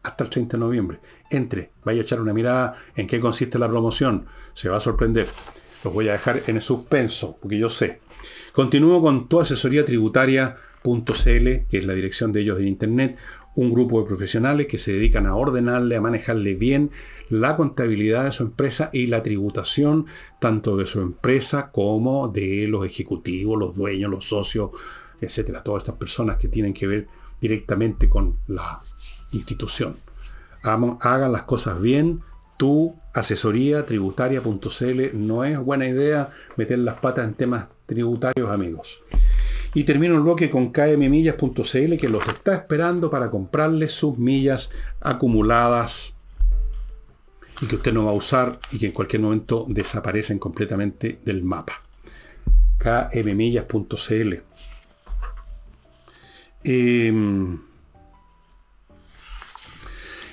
[0.03, 0.99] Hasta el 30 de noviembre.
[1.29, 4.25] Entre, vaya a echar una mirada en qué consiste la promoción.
[4.53, 5.27] Se va a sorprender.
[5.83, 7.99] Los voy a dejar en suspenso, porque yo sé.
[8.51, 13.17] Continúo con tu asesoría tributaria.cl, que es la dirección de ellos en internet
[13.57, 16.91] un grupo de profesionales que se dedican a ordenarle, a manejarle bien
[17.29, 20.05] la contabilidad de su empresa y la tributación
[20.39, 24.69] tanto de su empresa como de los ejecutivos, los dueños, los socios,
[25.19, 27.07] etcétera, todas estas personas que tienen que ver
[27.41, 28.77] directamente con la
[29.33, 29.95] institución.
[30.61, 32.21] Hagan las cosas bien.
[32.57, 39.03] Tu asesoría tributaria.cl no es buena idea meter las patas en temas tributarios, amigos.
[39.77, 44.71] Y termino el bloque con kmmillas.cl que los está esperando para comprarles sus millas
[45.01, 46.15] acumuladas
[47.61, 51.43] y que usted no va a usar y que en cualquier momento desaparecen completamente del
[51.43, 51.79] mapa.
[52.79, 54.33] kmmillas.cl
[56.63, 57.59] em,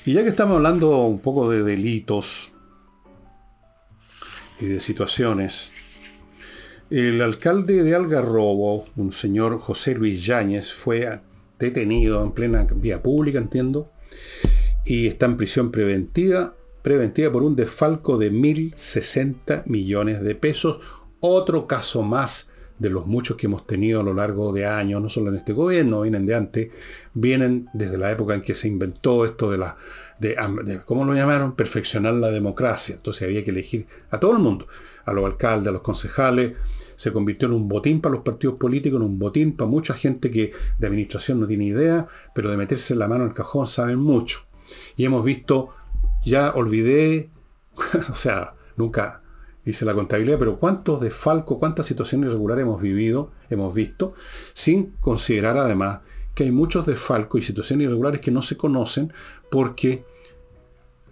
[0.07, 2.53] y ya que estamos hablando un poco de delitos
[4.59, 5.74] y de situaciones,
[6.91, 11.21] el alcalde de Algarrobo, un señor José Luis Yáñez, fue
[11.59, 13.91] detenido en plena vía pública, entiendo,
[14.85, 20.81] y está en prisión preventiva, preventiva por un desfalco de 1.060 millones de pesos.
[21.21, 25.09] Otro caso más de los muchos que hemos tenido a lo largo de años, no
[25.09, 26.71] solo en este gobierno, vienen de antes,
[27.15, 29.77] vienen desde la época en que se inventó esto de la,
[30.19, 31.55] de, de, ¿cómo lo llamaron?
[31.55, 32.97] Perfeccionar la democracia.
[32.97, 34.67] Entonces había que elegir a todo el mundo,
[35.05, 36.53] a los alcaldes, a los concejales,
[36.97, 40.31] se convirtió en un botín para los partidos políticos, en un botín para mucha gente
[40.31, 43.99] que de administración no tiene idea, pero de meterse la mano en el cajón saben
[43.99, 44.41] mucho.
[44.97, 45.71] Y hemos visto,
[46.25, 47.31] ya olvidé,
[48.11, 49.23] o sea, nunca
[49.65, 54.15] hice la contabilidad, pero cuántos desfalcos, cuántas situaciones irregulares hemos vivido, hemos visto,
[54.53, 56.01] sin considerar además
[56.35, 59.13] que hay muchos desfalcos y situaciones irregulares que no se conocen
[59.51, 60.05] porque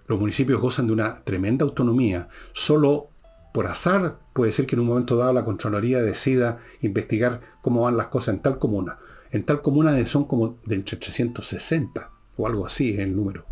[0.06, 2.28] los municipios gozan de una tremenda autonomía.
[2.52, 3.11] Solo
[3.52, 7.96] por azar puede ser que en un momento dado la Contraloría decida investigar cómo van
[7.96, 8.98] las cosas en tal comuna.
[9.30, 13.46] En tal comuna son como de entre 360 o algo así es el número.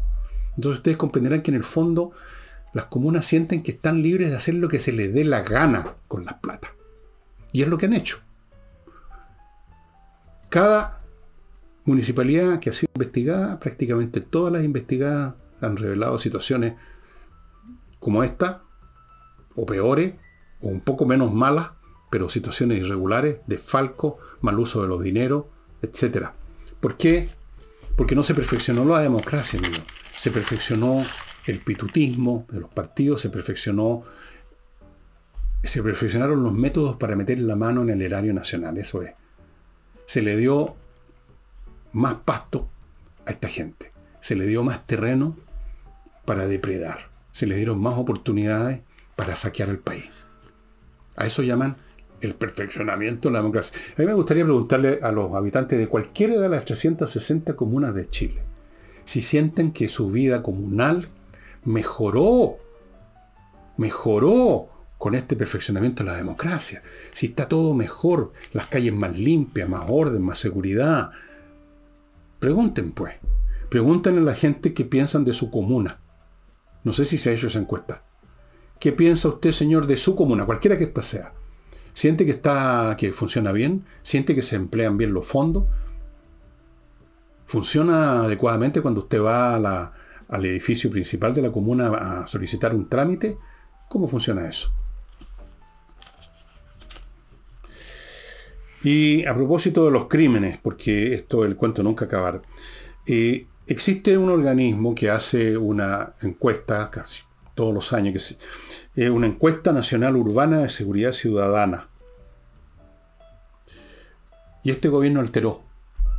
[0.57, 2.13] Entonces ustedes comprenderán que en el fondo
[2.73, 5.85] las comunas sienten que están libres de hacer lo que se les dé la gana
[6.09, 6.75] con las plata.
[7.53, 8.21] Y es lo que han hecho.
[10.49, 11.01] Cada
[11.85, 16.75] municipalidad que ha sido investigada, prácticamente todas las investigadas han revelado situaciones
[17.99, 18.63] como esta,
[19.57, 20.15] o peores,
[20.61, 21.73] o un poco menos malas,
[22.11, 25.47] pero situaciones irregulares, de falco, mal uso de los dineros,
[25.83, 26.29] etc.
[26.81, 27.29] ¿Por qué?
[27.97, 29.83] Porque no se perfeccionó la democracia, amigo.
[30.17, 31.05] Se perfeccionó
[31.47, 34.05] el pitutismo de los partidos, se perfeccionó,
[35.63, 39.13] se perfeccionaron los métodos para meter la mano en el erario nacional, eso es.
[40.07, 40.77] Se le dio
[41.93, 42.69] más pasto
[43.27, 43.91] a esta gente,
[44.21, 45.37] se le dio más terreno
[46.25, 48.83] para depredar, se le dieron más oportunidades
[49.21, 50.07] para saquear el país.
[51.15, 51.77] A eso llaman
[52.23, 53.79] el perfeccionamiento de la democracia.
[53.99, 58.09] A mí me gustaría preguntarle a los habitantes de cualquiera de las 360 comunas de
[58.09, 58.41] Chile
[59.11, 61.09] si sienten que su vida comunal
[61.65, 62.59] mejoró,
[63.77, 64.69] mejoró
[64.99, 66.81] con este perfeccionamiento de la democracia.
[67.13, 71.11] Si está todo mejor, las calles más limpias, más orden, más seguridad.
[72.39, 73.15] Pregunten pues.
[73.69, 75.99] Pregunten a la gente que piensan de su comuna.
[76.85, 78.05] No sé si se ha hecho esa encuesta.
[78.81, 81.35] ¿Qué piensa usted, señor, de su comuna, cualquiera que ésta sea?
[81.93, 85.65] siente que está, que funciona bien, siente que se emplean bien los fondos,
[87.47, 89.93] funciona adecuadamente cuando usted va
[90.29, 93.37] al edificio principal de la comuna a solicitar un trámite.
[93.89, 94.73] ¿Cómo funciona eso?
[98.83, 102.41] Y a propósito de los crímenes, porque esto el cuento nunca acabar,
[103.05, 107.25] eh, existe un organismo que hace una encuesta casi
[107.61, 108.39] todos los años,
[108.95, 111.91] que eh, una encuesta nacional urbana de seguridad ciudadana.
[114.65, 115.61] Y este gobierno alteró,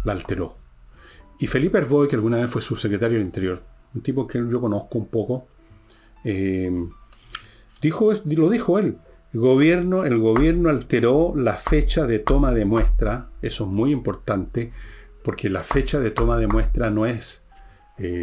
[0.03, 0.59] la alteró.
[1.39, 3.63] Y Felipe Arboy, que alguna vez fue subsecretario del Interior,
[3.95, 5.47] un tipo que yo conozco un poco,
[6.23, 6.71] eh,
[7.81, 8.99] dijo, lo dijo él,
[9.33, 14.73] el gobierno, el gobierno alteró la fecha de toma de muestra, eso es muy importante,
[15.23, 17.41] porque la fecha de toma de muestra no es,
[17.97, 18.21] eh,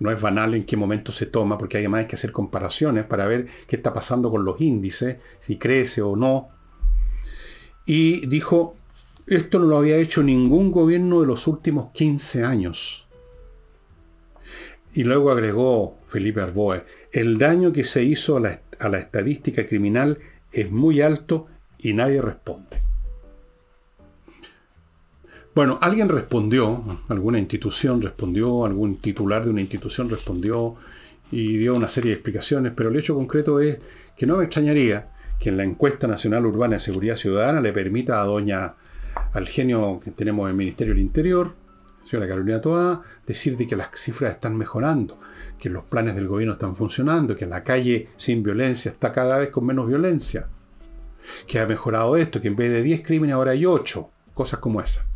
[0.00, 3.26] no es banal en qué momento se toma, porque además hay que hacer comparaciones para
[3.26, 6.48] ver qué está pasando con los índices, si crece o no.
[7.84, 8.76] Y dijo,
[9.26, 13.08] esto no lo había hecho ningún gobierno de los últimos 15 años.
[14.94, 19.66] Y luego agregó Felipe Arboe, el daño que se hizo a la, a la estadística
[19.66, 20.18] criminal
[20.52, 21.46] es muy alto
[21.78, 22.87] y nadie responde.
[25.58, 30.76] Bueno, alguien respondió, alguna institución respondió, algún titular de una institución respondió
[31.32, 33.80] y dio una serie de explicaciones, pero el hecho concreto es
[34.16, 38.22] que no me extrañaría que en la encuesta nacional urbana de seguridad ciudadana le permita
[38.22, 38.76] a doña
[39.32, 41.56] al genio que tenemos en el Ministerio del Interior,
[42.04, 45.18] señora Carolina Toa, decir de que las cifras están mejorando,
[45.58, 49.48] que los planes del gobierno están funcionando, que la calle sin violencia está cada vez
[49.48, 50.46] con menos violencia,
[51.48, 54.80] que ha mejorado esto, que en vez de 10 crímenes ahora hay 8, cosas como
[54.80, 55.07] esas.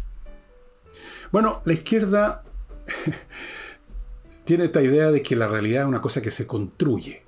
[1.33, 2.45] Bueno, la izquierda
[4.45, 7.23] tiene esta idea de que la realidad es una cosa que se construye.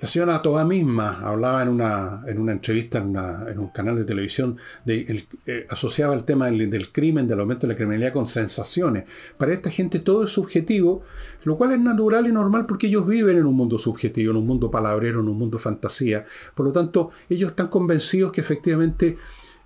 [0.00, 4.56] La señora Toa misma hablaba en una, en una entrevista en, un canal de televisión,
[4.84, 9.04] de, eh, asociaba el tema del, crimen, del aumento de la criminalidad con sensaciones.
[9.36, 11.02] Para esta gente todo es subjetivo,
[11.42, 14.46] lo cual es natural y normal porque ellos viven en un mundo subjetivo, en un
[14.46, 16.24] mundo palabrero, en un mundo fantasía.
[16.54, 19.18] Por lo tanto, ellos están convencidos que efectivamente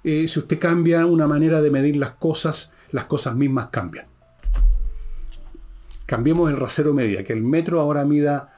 [0.02, 4.06] eh, si usted cambia una manera de medir las cosas, las cosas mismas cambian.
[6.06, 8.52] Cambiemos el rasero media, que el metro ahora mida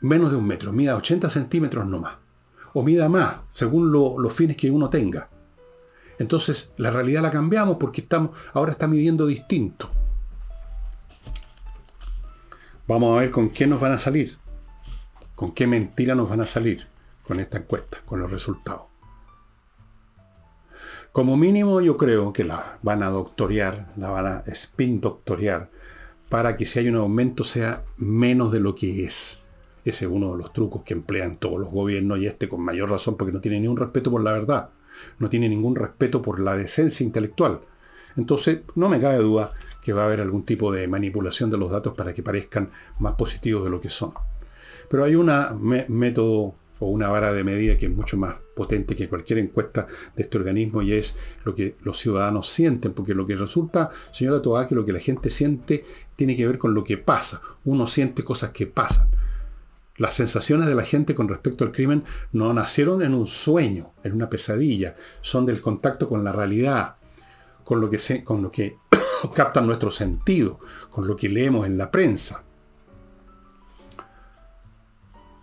[0.00, 2.16] menos de un metro, mida 80 centímetros no más.
[2.72, 5.28] O mida más, según los fines que uno tenga.
[6.18, 9.90] Entonces, la realidad la cambiamos porque estamos, ahora está midiendo distinto.
[12.86, 14.36] Vamos a ver con qué nos van a salir.
[15.34, 16.86] Con qué mentira nos van a salir
[17.22, 18.87] con esta encuesta, con los resultados.
[21.12, 25.70] Como mínimo yo creo que la van a doctorear, la van a spin doctorear,
[26.28, 29.42] para que si hay un aumento sea menos de lo que es.
[29.84, 32.90] Ese es uno de los trucos que emplean todos los gobiernos y este con mayor
[32.90, 34.70] razón porque no tiene ningún respeto por la verdad,
[35.18, 37.62] no tiene ningún respeto por la decencia intelectual.
[38.16, 39.52] Entonces, no me cabe duda
[39.82, 43.14] que va a haber algún tipo de manipulación de los datos para que parezcan más
[43.14, 44.12] positivos de lo que son.
[44.90, 45.30] Pero hay un
[45.88, 50.22] método o una vara de medida que es mucho más potente que cualquier encuesta de
[50.22, 51.14] este organismo y es
[51.44, 55.00] lo que los ciudadanos sienten, porque lo que resulta, señora Toá, que lo que la
[55.00, 55.84] gente siente
[56.16, 57.40] tiene que ver con lo que pasa.
[57.64, 59.08] Uno siente cosas que pasan.
[59.96, 64.12] Las sensaciones de la gente con respecto al crimen no nacieron en un sueño, en
[64.12, 66.96] una pesadilla, son del contacto con la realidad,
[67.64, 68.76] con lo que, se, con lo que
[69.34, 72.44] captan nuestro sentido, con lo que leemos en la prensa.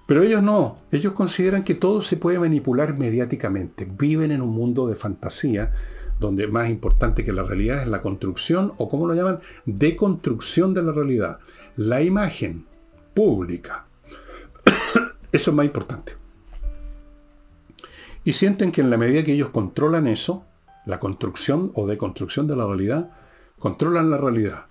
[0.06, 3.86] Pero ellos no, ellos consideran que todo se puede manipular mediáticamente.
[3.86, 5.72] Viven en un mundo de fantasía
[6.20, 10.84] donde más importante que la realidad es la construcción o como lo llaman, deconstrucción de
[10.84, 11.40] la realidad.
[11.76, 12.66] La imagen
[13.14, 13.88] pública,
[15.32, 16.14] eso es más importante.
[18.24, 20.46] Y sienten que en la medida que ellos controlan eso,
[20.86, 23.12] la construcción o deconstrucción de la realidad,
[23.60, 24.66] controlan la realidad.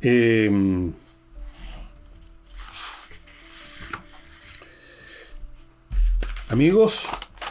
[0.00, 0.92] Em,
[6.50, 7.06] amigos,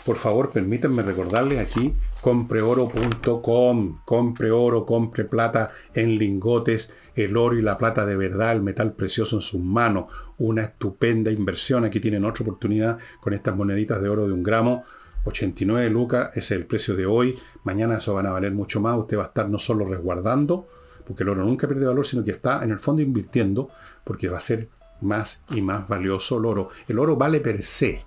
[0.06, 7.62] por favor permítanme recordarles aquí compreoro.com, compre oro, compre plata en lingotes, el oro y
[7.62, 10.06] la plata de verdad, el metal precioso en sus manos,
[10.38, 11.86] una estupenda inversión.
[11.86, 14.84] Aquí tienen otra oportunidad con estas moneditas de oro de un gramo.
[15.26, 17.38] 89 lucas, es el precio de hoy.
[17.64, 18.97] Mañana eso van a valer mucho más.
[18.97, 20.68] Usted va a estar no solo resguardando,
[21.06, 23.70] porque el oro nunca pierde valor, sino que está en el fondo invirtiendo,
[24.04, 24.70] porque va a ser
[25.02, 26.70] más y más valioso el oro.
[26.88, 28.02] El oro vale per se.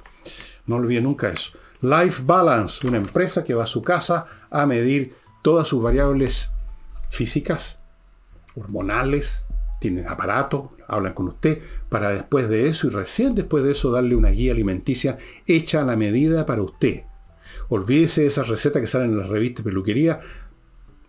[0.66, 1.52] No olvide nunca eso.
[1.80, 6.50] Life Balance, una empresa que va a su casa a medir todas sus variables
[7.08, 7.80] físicas,
[8.54, 9.46] hormonales,
[9.80, 14.14] tienen aparatos, hablan con usted, para después de eso y recién después de eso darle
[14.14, 17.02] una guía alimenticia hecha a la medida para usted.
[17.68, 20.20] Olvídese de esas recetas que salen en las revistas peluquería.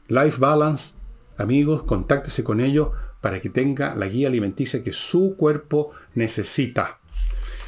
[0.07, 0.95] Life Balance,
[1.37, 2.89] amigos, contáctese con ellos
[3.21, 6.99] para que tenga la guía alimenticia que su cuerpo necesita.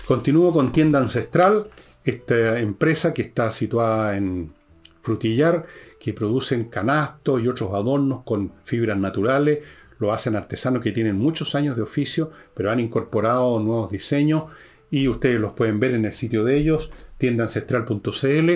[0.06, 1.68] Continúo con Tienda Ancestral,
[2.04, 4.54] esta empresa que está situada en
[5.02, 5.66] Frutillar,
[6.00, 9.60] que producen canastos y otros adornos con fibras naturales,
[9.98, 14.44] lo hacen artesanos que tienen muchos años de oficio, pero han incorporado nuevos diseños
[14.92, 18.52] y ustedes los pueden ver en el sitio de ellos, tiendaancestral.cl.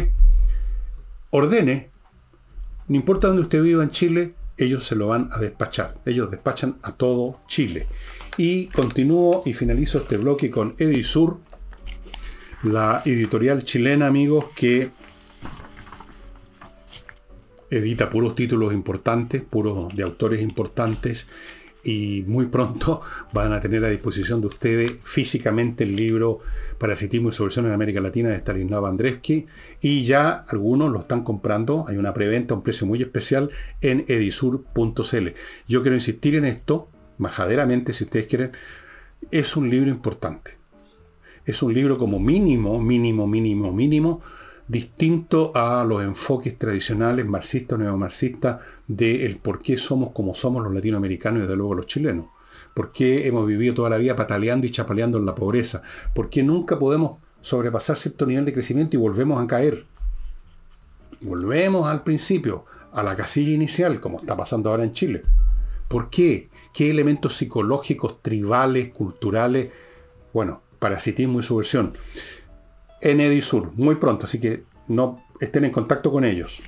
[1.32, 1.90] Ordene,
[2.88, 5.96] no importa dónde usted viva en Chile, ellos se lo van a despachar.
[6.06, 7.88] Ellos despachan a todo Chile.
[8.38, 11.38] Y continúo y finalizo este bloque con Edisur,
[12.64, 14.92] la editorial chilena, amigos, que
[17.70, 21.28] edita puros títulos importantes, puros de autores importantes,
[21.84, 23.02] y muy pronto
[23.34, 26.40] van a tener a disposición de ustedes físicamente el libro
[26.78, 29.48] Parasitismo y Solución en América Latina de Stanislav Andreski,
[29.82, 33.50] y ya algunos lo están comprando, hay una preventa a un precio muy especial
[33.82, 35.28] en edisur.cl.
[35.68, 36.89] Yo quiero insistir en esto,
[37.20, 38.52] majaderamente, si ustedes quieren,
[39.30, 40.58] es un libro importante.
[41.46, 44.22] Es un libro como mínimo, mínimo, mínimo, mínimo,
[44.68, 50.64] distinto a los enfoques tradicionales marxistas o neomarxistas de el por qué somos como somos
[50.64, 52.28] los latinoamericanos y desde luego los chilenos.
[52.74, 55.82] ¿Por qué hemos vivido toda la vida pataleando y chapaleando en la pobreza?
[56.14, 59.86] ¿Por qué nunca podemos sobrepasar cierto nivel de crecimiento y volvemos a caer?
[61.22, 65.24] Volvemos al principio, a la casilla inicial, como está pasando ahora en Chile.
[65.88, 66.49] ¿Por qué?
[66.74, 69.72] ¿Qué elementos psicológicos, tribales, culturales?
[70.34, 71.94] Bueno, parasitismo y subversión
[73.02, 76.62] en Edisur, muy pronto, así que no estén en contacto con ellos.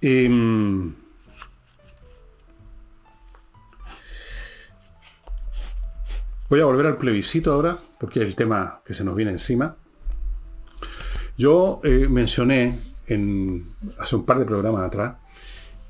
[0.00, 0.94] Em,
[6.48, 9.76] voy a volver al plebiscito ahora, porque es el tema que se nos viene encima.
[11.36, 13.66] Yo eh, mencioné en,
[13.98, 15.16] hace un par de programas atrás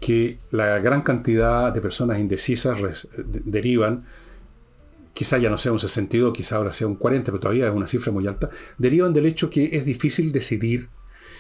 [0.01, 4.07] que la gran cantidad de personas indecisas derivan
[5.13, 7.87] quizá ya no sea un 62, quizá ahora sea un 40, pero todavía es una
[7.87, 8.49] cifra muy alta,
[8.79, 10.89] derivan del hecho que es difícil decidir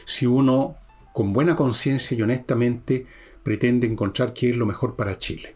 [0.04, 0.76] si uno
[1.14, 3.06] con buena conciencia y honestamente
[3.42, 5.54] pretende encontrar qué es lo mejor para Chile.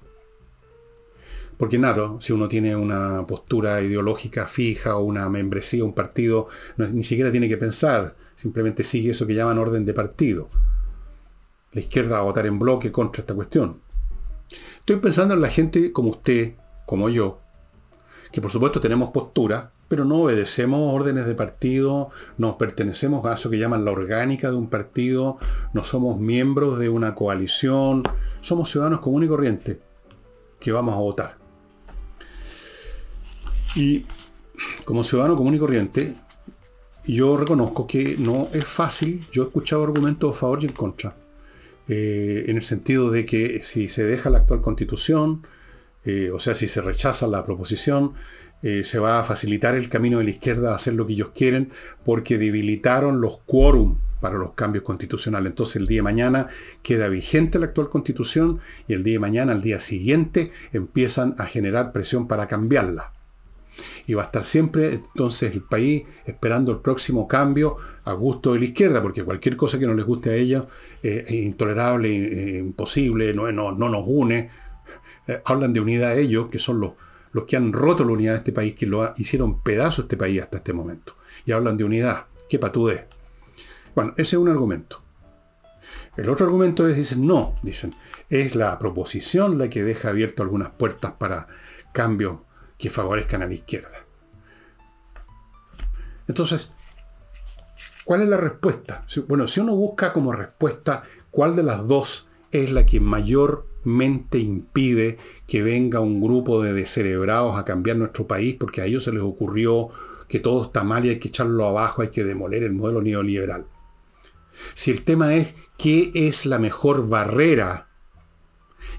[1.58, 6.48] Porque nada, si uno tiene una postura ideológica fija o una membresía, un partido,
[6.78, 10.48] ni siquiera tiene que pensar, simplemente sigue eso que llaman orden de partido.
[11.74, 13.80] La izquierda va a votar en bloque contra esta cuestión.
[14.78, 16.54] Estoy pensando en la gente como usted,
[16.86, 17.40] como yo,
[18.32, 23.50] que por supuesto tenemos postura, pero no obedecemos órdenes de partido, no pertenecemos a eso
[23.50, 25.38] que llaman la orgánica de un partido,
[25.72, 28.02] no somos miembros de una coalición,
[28.40, 29.78] somos ciudadanos comunes y corrientes
[30.60, 31.36] que vamos a votar.
[33.76, 34.06] Y
[34.84, 36.14] como ciudadano común y corriente,
[37.04, 41.14] yo reconozco que no es fácil, yo he escuchado argumentos a favor y en contra,
[41.88, 45.42] eh, en el sentido de que si se deja la actual constitución,
[46.04, 48.14] eh, o sea, si se rechaza la proposición,
[48.62, 51.32] eh, se va a facilitar el camino de la izquierda a hacer lo que ellos
[51.34, 51.70] quieren
[52.04, 55.50] porque debilitaron los quórum para los cambios constitucionales.
[55.50, 56.48] Entonces el día de mañana
[56.82, 61.44] queda vigente la actual constitución y el día de mañana, al día siguiente, empiezan a
[61.44, 63.13] generar presión para cambiarla.
[64.06, 68.60] Y va a estar siempre entonces el país esperando el próximo cambio a gusto de
[68.60, 70.66] la izquierda, porque cualquier cosa que no les guste a ellos
[71.02, 72.08] eh, es intolerable,
[72.58, 74.50] imposible, no, no, no nos une,
[75.26, 76.92] eh, hablan de unidad ellos, que son los,
[77.32, 80.42] los que han roto la unidad de este país, que lo hicieron pedazo este país
[80.42, 81.16] hasta este momento.
[81.44, 82.26] Y hablan de unidad.
[82.48, 83.06] ¡Qué patudez!
[83.94, 85.02] Bueno, ese es un argumento.
[86.16, 87.94] El otro argumento es, dicen, no, dicen,
[88.28, 91.48] es la proposición la que deja abierto algunas puertas para
[91.92, 92.38] cambios
[92.78, 94.04] que favorezcan a la izquierda.
[96.26, 96.70] Entonces,
[98.04, 99.04] ¿cuál es la respuesta?
[99.28, 104.38] Bueno, si uno busca como respuesta cuál de las dos es la que mayor mente
[104.38, 109.12] impide que venga un grupo de descerebrados a cambiar nuestro país porque a ellos se
[109.12, 109.90] les ocurrió
[110.28, 113.66] que todo está mal y hay que echarlo abajo, hay que demoler el modelo neoliberal.
[114.74, 117.88] Si el tema es qué es la mejor barrera,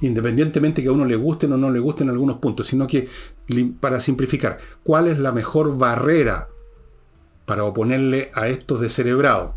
[0.02, 3.08] independientemente que a uno le gusten o no le gusten algunos puntos, sino que,
[3.80, 6.50] para simplificar, ¿cuál es la mejor barrera
[7.46, 9.54] para oponerle a estos descerebrados?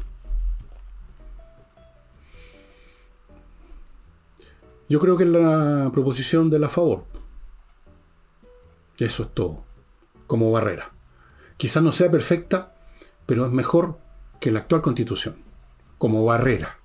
[4.88, 7.04] Yo creo que es la proposición de la favor.
[8.98, 9.64] Eso es todo,
[10.26, 10.92] como barrera.
[11.58, 12.74] Quizás no sea perfecta,
[13.26, 13.98] pero es mejor
[14.40, 15.36] que la actual constitución,
[15.98, 16.78] como barrera.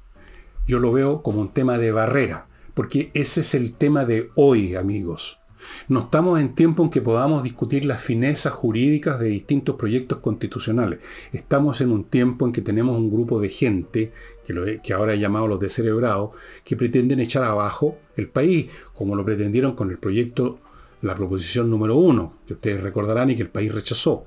[0.68, 4.76] Yo lo veo como un tema de barrera, porque ese es el tema de hoy,
[4.76, 5.40] amigos.
[5.88, 11.00] No estamos en tiempo en que podamos discutir las finezas jurídicas de distintos proyectos constitucionales.
[11.32, 14.12] Estamos en un tiempo en que tenemos un grupo de gente,
[14.46, 16.32] que, que ahora he llamado los descerebrados,
[16.64, 20.60] que pretenden echar abajo el país, como lo pretendieron con el proyecto,
[21.02, 24.26] la proposición número uno, que ustedes recordarán y que el país rechazó.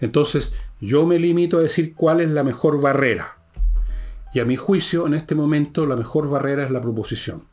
[0.00, 3.38] Entonces, yo me limito a decir cuál es la mejor barrera.
[4.34, 7.44] Y a mi juicio, en este momento, la mejor barrera es la proposición.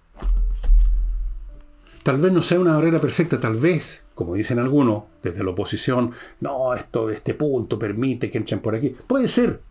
[2.04, 6.12] Tal vez no sea una barrera perfecta, tal vez, como dicen algunos, desde la oposición,
[6.40, 8.90] no, esto, este punto permite que entren por aquí.
[8.90, 9.62] Puede ser.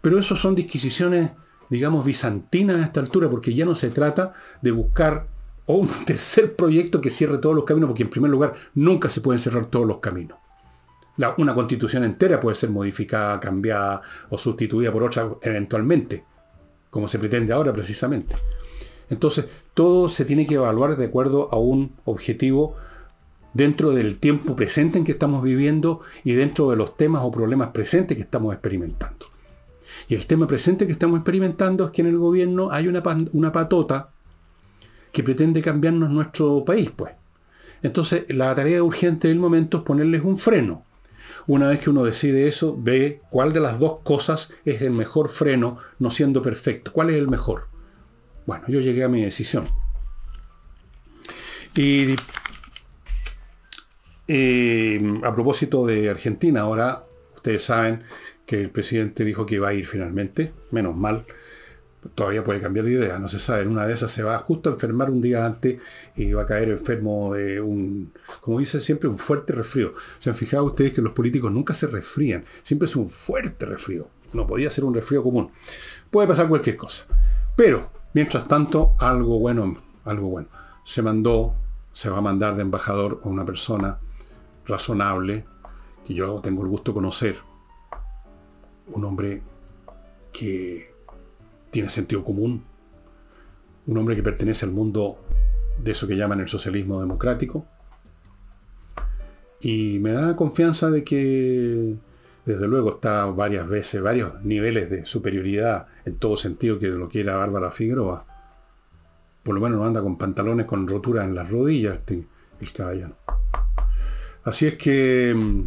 [0.00, 1.32] Pero eso son disquisiciones,
[1.68, 5.26] digamos, bizantinas a esta altura, porque ya no se trata de buscar
[5.66, 9.40] un tercer proyecto que cierre todos los caminos, porque en primer lugar nunca se pueden
[9.40, 10.38] cerrar todos los caminos.
[11.38, 14.00] una constitución entera puede ser modificada, cambiada
[14.30, 16.24] o sustituida por otra eventualmente,
[16.88, 18.36] como se pretende ahora precisamente.
[19.08, 22.74] Entonces, todo se tiene que evaluar de acuerdo a un objetivo
[23.54, 27.68] dentro del tiempo presente en que estamos viviendo y dentro de los temas o problemas
[27.68, 29.26] presentes que estamos experimentando.
[30.08, 33.02] Y el tema presente que estamos experimentando es que en el gobierno hay una,
[33.52, 34.10] patota
[35.10, 37.12] que pretende cambiarnos nuestro país, pues.
[37.82, 40.84] Entonces, la tarea urgente del momento es ponerles un freno.
[41.46, 45.28] Una vez que uno decide eso, ve cuál de las dos cosas es el mejor
[45.28, 46.92] freno, no siendo perfecto.
[46.92, 47.68] ¿Cuál es el mejor?
[48.46, 49.64] Bueno, yo llegué a mi decisión.
[51.74, 52.16] Y
[54.28, 58.02] eh, a propósito de Argentina, ahora ustedes saben
[58.46, 61.26] que el presidente dijo que iba a ir finalmente, menos mal.
[62.14, 63.62] Todavía puede cambiar de idea, no se sabe.
[63.62, 65.80] En una de esas se va justo a enfermar un día antes
[66.14, 69.92] y va a caer enfermo de un, como dice siempre, un fuerte resfrío.
[70.18, 72.44] ¿Se han fijado ustedes que los políticos nunca se resfrían?
[72.62, 74.08] Siempre es un fuerte resfrío.
[74.32, 75.50] No podía ser un resfrío común.
[76.10, 77.06] Puede pasar cualquier cosa.
[77.56, 80.48] Pero Mientras tanto, algo bueno, algo bueno.
[80.84, 81.54] Se mandó,
[81.92, 83.98] se va a mandar de embajador a una persona
[84.64, 85.44] razonable,
[86.02, 87.36] que yo tengo el gusto de conocer.
[88.86, 89.42] Un hombre
[90.32, 90.94] que
[91.70, 92.64] tiene sentido común.
[93.86, 95.18] Un hombre que pertenece al mundo
[95.76, 97.66] de eso que llaman el socialismo democrático.
[99.60, 101.96] Y me da confianza de que
[102.46, 107.36] desde luego está varias veces, varios niveles de superioridad en todo sentido que lo quiera
[107.36, 108.24] Bárbara Figueroa.
[109.42, 113.16] Por lo menos no anda con pantalones con roturas en las rodillas el caballero.
[114.44, 115.62] Así es que, mm,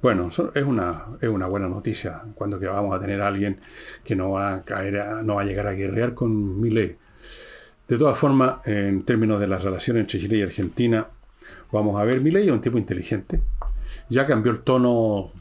[0.00, 3.58] bueno, es una, es una buena noticia cuando que vamos a tener a alguien
[4.04, 6.96] que no va a caer, no va a llegar a guerrear con ley.
[7.88, 11.08] De todas formas, en términos de las relaciones entre Chile y Argentina,
[11.72, 13.42] vamos a ver, ley es un tipo inteligente.
[14.08, 15.32] Ya cambió el tono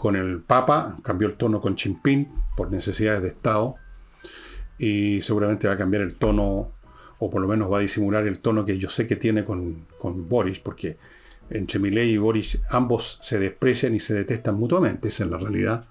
[0.00, 3.74] con el Papa, cambió el tono con Chimpín por necesidades de Estado
[4.78, 6.72] y seguramente va a cambiar el tono
[7.18, 9.86] o por lo menos va a disimular el tono que yo sé que tiene con,
[10.26, 10.96] Boris, porque
[11.50, 15.84] entre Milei y Boris ambos se desprecian y se detestan mutuamente, esa es la realidad,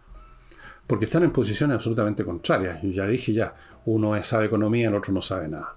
[0.88, 2.82] porque están en posiciones absolutamente contrarias.
[2.82, 3.54] Yo ya dije ya,
[3.86, 5.76] uno sabe economía, el otro no sabe nada.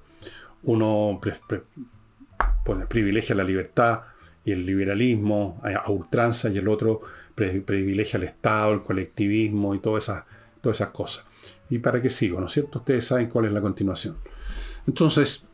[0.63, 1.21] Uno
[2.89, 4.01] privilegia la libertad
[4.43, 7.03] y el liberalismo a ultranza y el otro
[7.65, 10.25] privilegia al Estado, el colectivismo y todas esas,
[10.61, 11.27] todas esas cosas.
[11.71, 12.41] ¿Y para qué sigo?
[12.41, 12.81] ¿No es cierto?
[12.81, 14.19] Ustedes saben cuál es la continuación.
[14.87, 15.47] Entonces,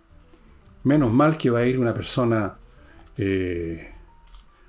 [0.84, 2.58] menos mal que va a ir una persona,
[3.16, 3.92] eh,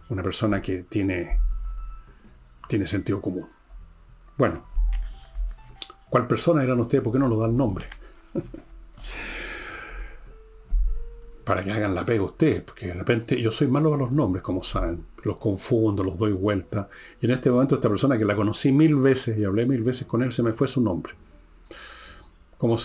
[0.09, 1.39] una persona que tiene,
[2.67, 3.47] tiene sentido común.
[4.38, 4.65] Bueno,
[6.09, 7.03] ¿cuál persona eran ustedes?
[7.03, 7.86] ¿Por qué no lo dan nombre?
[11.50, 14.43] para que hagan la pega ustedes, porque de repente yo soy malo con los nombres,
[14.43, 16.89] como saben, los confundo, los doy vuelta.
[17.20, 20.06] Y en este momento esta persona que la conocí mil veces y hablé mil veces
[20.06, 21.14] con él, se me fue su nombre.
[22.56, 22.78] Como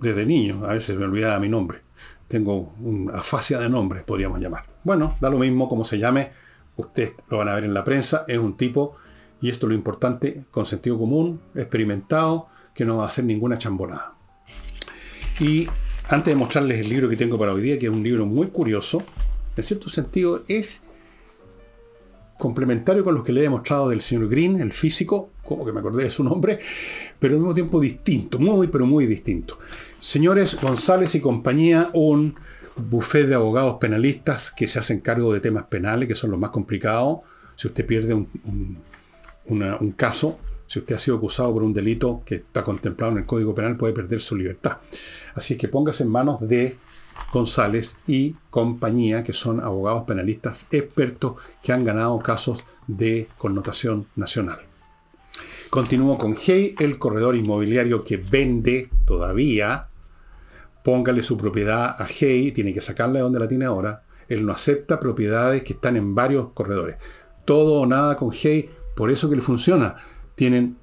[0.00, 1.80] desde niño, a veces me olvidaba mi nombre.
[2.26, 4.64] Tengo una afasia de nombres, podríamos llamar.
[4.82, 6.32] Bueno, da lo mismo como se llame,
[6.76, 8.96] ustedes lo van a ver en la prensa, es un tipo,
[9.42, 13.58] y esto es lo importante, con sentido común, experimentado, que no va a hacer ninguna
[13.58, 14.14] chambonada.
[15.38, 15.68] Y
[16.10, 18.48] antes de mostrarles el libro que tengo para hoy día, que es un libro muy
[18.48, 19.00] curioso,
[19.56, 20.80] en cierto sentido es
[22.36, 25.78] complementario con los que le he mostrado del señor Green, el físico, como que me
[25.78, 26.58] acordé de su nombre,
[27.18, 29.58] pero al mismo tiempo distinto, muy, pero muy distinto.
[30.00, 32.34] Señores González y compañía, un
[32.76, 36.50] buffet de abogados penalistas que se hacen cargo de temas penales, que son los más
[36.50, 37.20] complicados.
[37.54, 38.78] Si usted pierde un,
[39.44, 40.40] un caso,
[40.70, 43.76] si usted ha sido acusado por un delito que está contemplado en el Código Penal,
[43.76, 44.76] puede perder su libertad.
[45.34, 46.76] Así que póngase en manos de
[47.32, 54.60] González y compañía, que son abogados penalistas expertos que han ganado casos de connotación nacional.
[55.70, 59.88] Continúo con Hey, el corredor inmobiliario que vende todavía
[60.84, 64.04] póngale su propiedad a Hey, tiene que sacarla de donde la tiene ahora.
[64.28, 66.94] Él no acepta propiedades que están en varios corredores.
[67.44, 69.96] Todo o nada con Hey, por eso que le funciona.
[70.40, 70.78] Tienen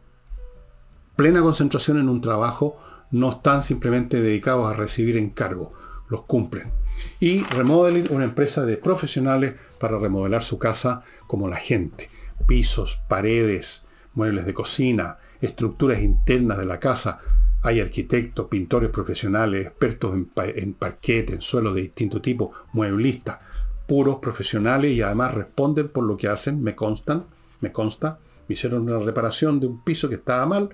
[1.16, 2.80] plena concentración en un trabajo,
[3.10, 5.70] no están simplemente dedicados a recibir encargos,
[6.10, 6.72] los cumplen.
[7.20, 12.08] Y Remodeling, una empresa de profesionales para remodelar su casa como la gente.
[12.46, 13.82] Pisos, paredes,
[14.14, 17.18] muebles de cocina, estructuras internas de la casa,
[17.64, 23.40] hay arquitectos, pintores profesionales, expertos en, en parquet, en suelos de distinto tipo, mueblistas,
[23.88, 27.26] puros profesionales y además responden por lo que hacen, me constan,
[27.60, 28.20] me consta.
[28.48, 30.70] Me hicieron una reparación de un piso que estaba mal,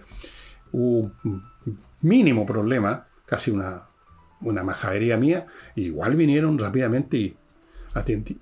[0.72, 1.14] un
[2.02, 3.84] mínimo problema, casi una,
[4.42, 7.38] una majadería mía, igual vinieron rápidamente y
[7.94, 8.40] atendí.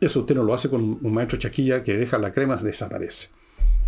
[0.00, 3.28] Eso usted no lo hace con un maestro chaquilla que deja la crema, desaparece.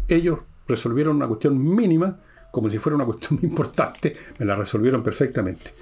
[0.08, 2.18] Ellos resolvieron una cuestión mínima
[2.56, 5.74] como si fuera una cuestión importante, me la resolvieron perfectamente.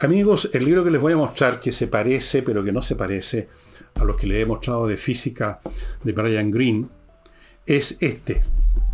[0.00, 2.94] Amigos, el libro que les voy a mostrar, que se parece, pero que no se
[2.94, 3.48] parece
[3.94, 5.60] a los que les he mostrado de física
[6.02, 6.88] de Brian Greene,
[7.66, 8.42] es este,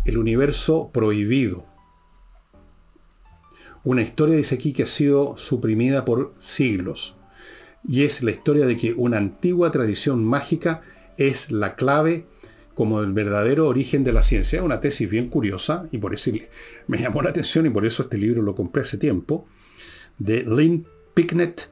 [0.05, 1.65] El universo prohibido.
[3.83, 7.15] Una historia, dice aquí, que ha sido suprimida por siglos.
[7.87, 10.81] Y es la historia de que una antigua tradición mágica
[11.17, 12.25] es la clave
[12.75, 14.59] como el verdadero origen de la ciencia.
[14.59, 16.31] Es una tesis bien curiosa y por eso
[16.87, 19.47] me llamó la atención y por eso este libro lo compré hace tiempo,
[20.19, 21.69] de Lynn Picknett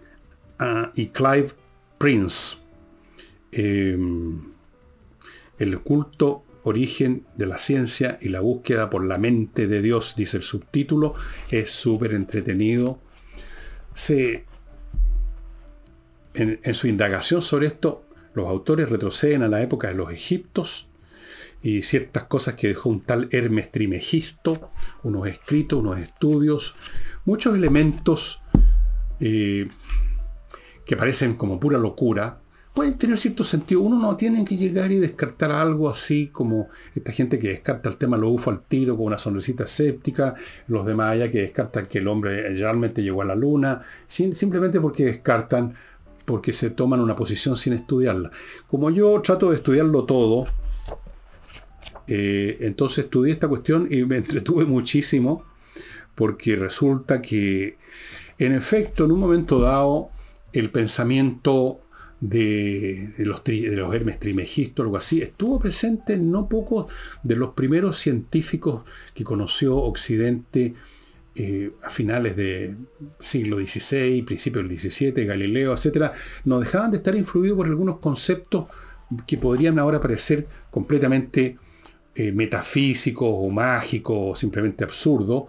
[0.58, 1.50] ah, y Clive
[1.98, 2.58] Prince.
[3.52, 4.52] Em,
[5.58, 10.38] el culto origen de la ciencia y la búsqueda por la mente de Dios, dice
[10.38, 11.14] el subtítulo,
[11.50, 13.00] es súper entretenido.
[13.94, 14.46] Se,
[16.34, 20.90] en su indagación sobre esto, los autores retroceden a la época de los egiptos
[21.62, 24.72] y ciertas cosas que dejó un tal Hermes Trimegisto,
[25.04, 26.76] unos escritos, unos estudios,
[27.26, 28.42] muchos elementos
[29.20, 29.68] eh,
[30.86, 32.42] que parecen como pura locura,
[32.80, 33.82] pueden tener cierto sentido.
[33.82, 37.98] Uno no tiene que llegar y descartar algo así como esta gente que descarta el
[37.98, 40.34] tema lo UFO al tiro con una sonrisita escéptica,
[40.68, 45.04] los demás allá que descartan que el hombre realmente llegó a la luna, simplemente porque
[45.04, 45.76] descartan,
[46.24, 48.32] porque se toman una posición sin estudiarla.
[48.66, 50.46] Como yo trato de estudiarlo todo,
[52.08, 55.44] eh, entonces estudié esta cuestión y me entretuve muchísimo
[56.16, 57.78] porque resulta que,
[58.38, 60.12] en efecto, en un momento dado,
[60.54, 61.82] el pensamiento
[62.22, 63.42] de, los,
[63.94, 66.88] Hermes Trimegisto, algo así, estuvo presente en no pocos
[67.24, 70.76] de los primeros científicos que conoció Occidente
[71.36, 72.78] eh, a finales del
[73.20, 76.12] siglo XVI, principios del XVII, Galileo, etc.,
[76.46, 78.66] no dejaban de estar influidos por algunos conceptos
[79.26, 81.58] que podrían ahora parecer completamente
[82.16, 85.48] eh, metafísico o mágico o simplemente absurdo.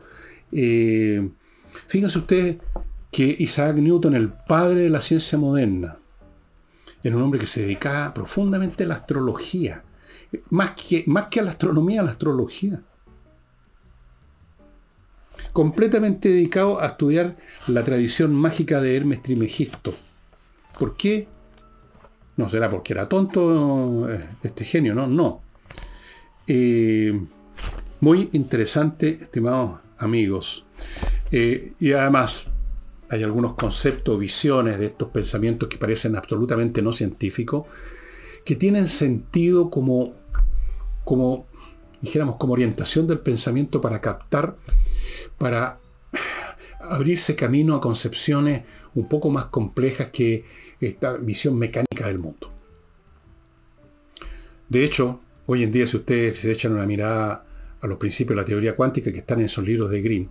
[0.53, 1.29] Eh,
[1.87, 2.57] fíjense ustedes
[3.11, 6.00] que Isaac Newton, el padre de la ciencia moderna,
[7.03, 9.85] era un hombre que se dedicaba profundamente a la astrología,
[10.51, 12.83] más que, más que a la astronomía, a la astrología.
[15.53, 17.37] Completamente dedicado a estudiar
[17.67, 19.95] la tradición mágica de Hermes Trimegisto.
[20.79, 21.27] ¿Por qué?
[22.37, 25.43] No será porque era tonto eh, este genio, no, no.
[26.47, 27.19] Eh,
[28.01, 30.65] muy interesante, estimados amigos.
[31.33, 32.47] Eh, y además,
[33.11, 37.67] hay algunos conceptos, visiones de estos pensamientos que parecen absolutamente no científicos,
[38.45, 40.15] que tienen sentido como,
[41.05, 41.47] como,
[42.01, 44.57] dijéramos, como orientación del pensamiento para captar,
[45.39, 45.81] para
[46.81, 48.63] abrirse camino a concepciones
[48.95, 50.45] un poco más complejas que
[50.81, 52.51] esta visión mecánica del mundo.
[54.69, 55.21] De hecho,
[55.53, 57.45] Hoy en día, si ustedes se echan una mirada
[57.81, 60.31] a los principios de la teoría cuántica que están en esos libros de Green,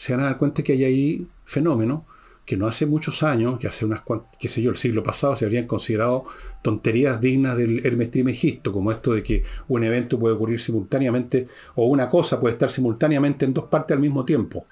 [0.00, 2.04] se van a dar cuenta que hay ahí fenómenos
[2.46, 4.00] que no hace muchos años, que hace unas,
[4.38, 6.24] qué sé yo, el siglo pasado se habrían considerado
[6.62, 11.84] tonterías dignas del Hermes Trimegisto, como esto de que un evento puede ocurrir simultáneamente, o
[11.84, 14.66] una cosa puede estar simultáneamente en dos partes al mismo tiempo.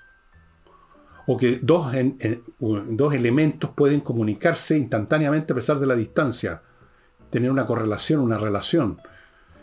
[1.26, 1.92] O que dos,
[2.58, 6.62] dos elementos pueden comunicarse instantáneamente a pesar de la distancia,
[7.28, 8.98] tener una correlación, una relación.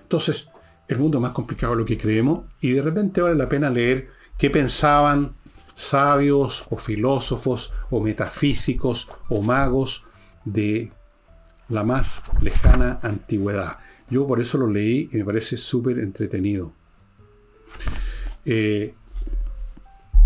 [0.04, 0.48] Entonces,
[0.88, 3.72] el mundo es más complicado de lo que creemos y de repente vale la pena
[3.72, 5.34] leer qué pensaban
[5.76, 10.06] sabios o filósofos o metafísicos o magos
[10.46, 10.92] de
[11.70, 13.78] la más lejana antigüedad.
[14.10, 16.74] Yo por eso lo leí y me parece súper entretenido.
[18.46, 18.94] Eh,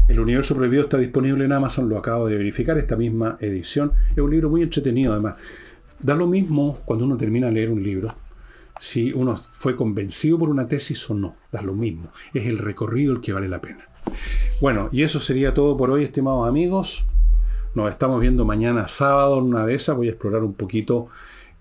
[0.08, 3.91] el universo prohibido está disponible en Amazon, lo acabo de verificar, esta misma edición.
[4.12, 5.36] Es un libro muy entretenido además.
[6.00, 8.14] Da lo mismo cuando uno termina de leer un libro
[8.80, 11.36] si uno fue convencido por una tesis o no.
[11.52, 12.12] Da lo mismo.
[12.34, 13.88] Es el recorrido el que vale la pena.
[14.62, 17.06] Bueno, y eso sería todo por hoy, estimados amigos.
[17.76, 19.95] Nos estamos viendo mañana sábado en una de esas.
[19.95, 21.08] Voy a explorar un poquito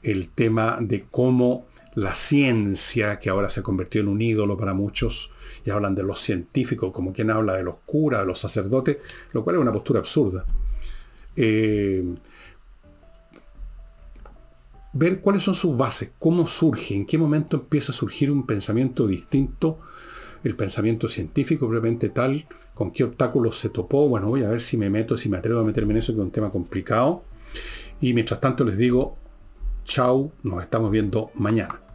[0.02, 4.74] el tema de cómo la ciencia, que ahora se ha convertido en un ídolo para
[4.74, 5.32] muchos,
[5.64, 8.98] y hablan de los científicos como quien habla de los curas, de los sacerdotes,
[9.32, 10.44] lo cual es una postura absurda.
[11.36, 12.04] Eh,
[14.92, 19.06] ver cuáles son sus bases, cómo surge, en qué momento empieza a surgir un pensamiento
[19.06, 19.80] distinto,
[20.44, 24.08] el pensamiento científico propiamente tal, con qué obstáculos se topó.
[24.08, 26.20] Bueno, voy a ver si me meto, si me atrevo a meterme en eso, que
[26.20, 27.24] es un tema complicado.
[28.00, 29.16] Y mientras tanto les digo,
[29.84, 31.87] chao, nos estamos viendo mañana.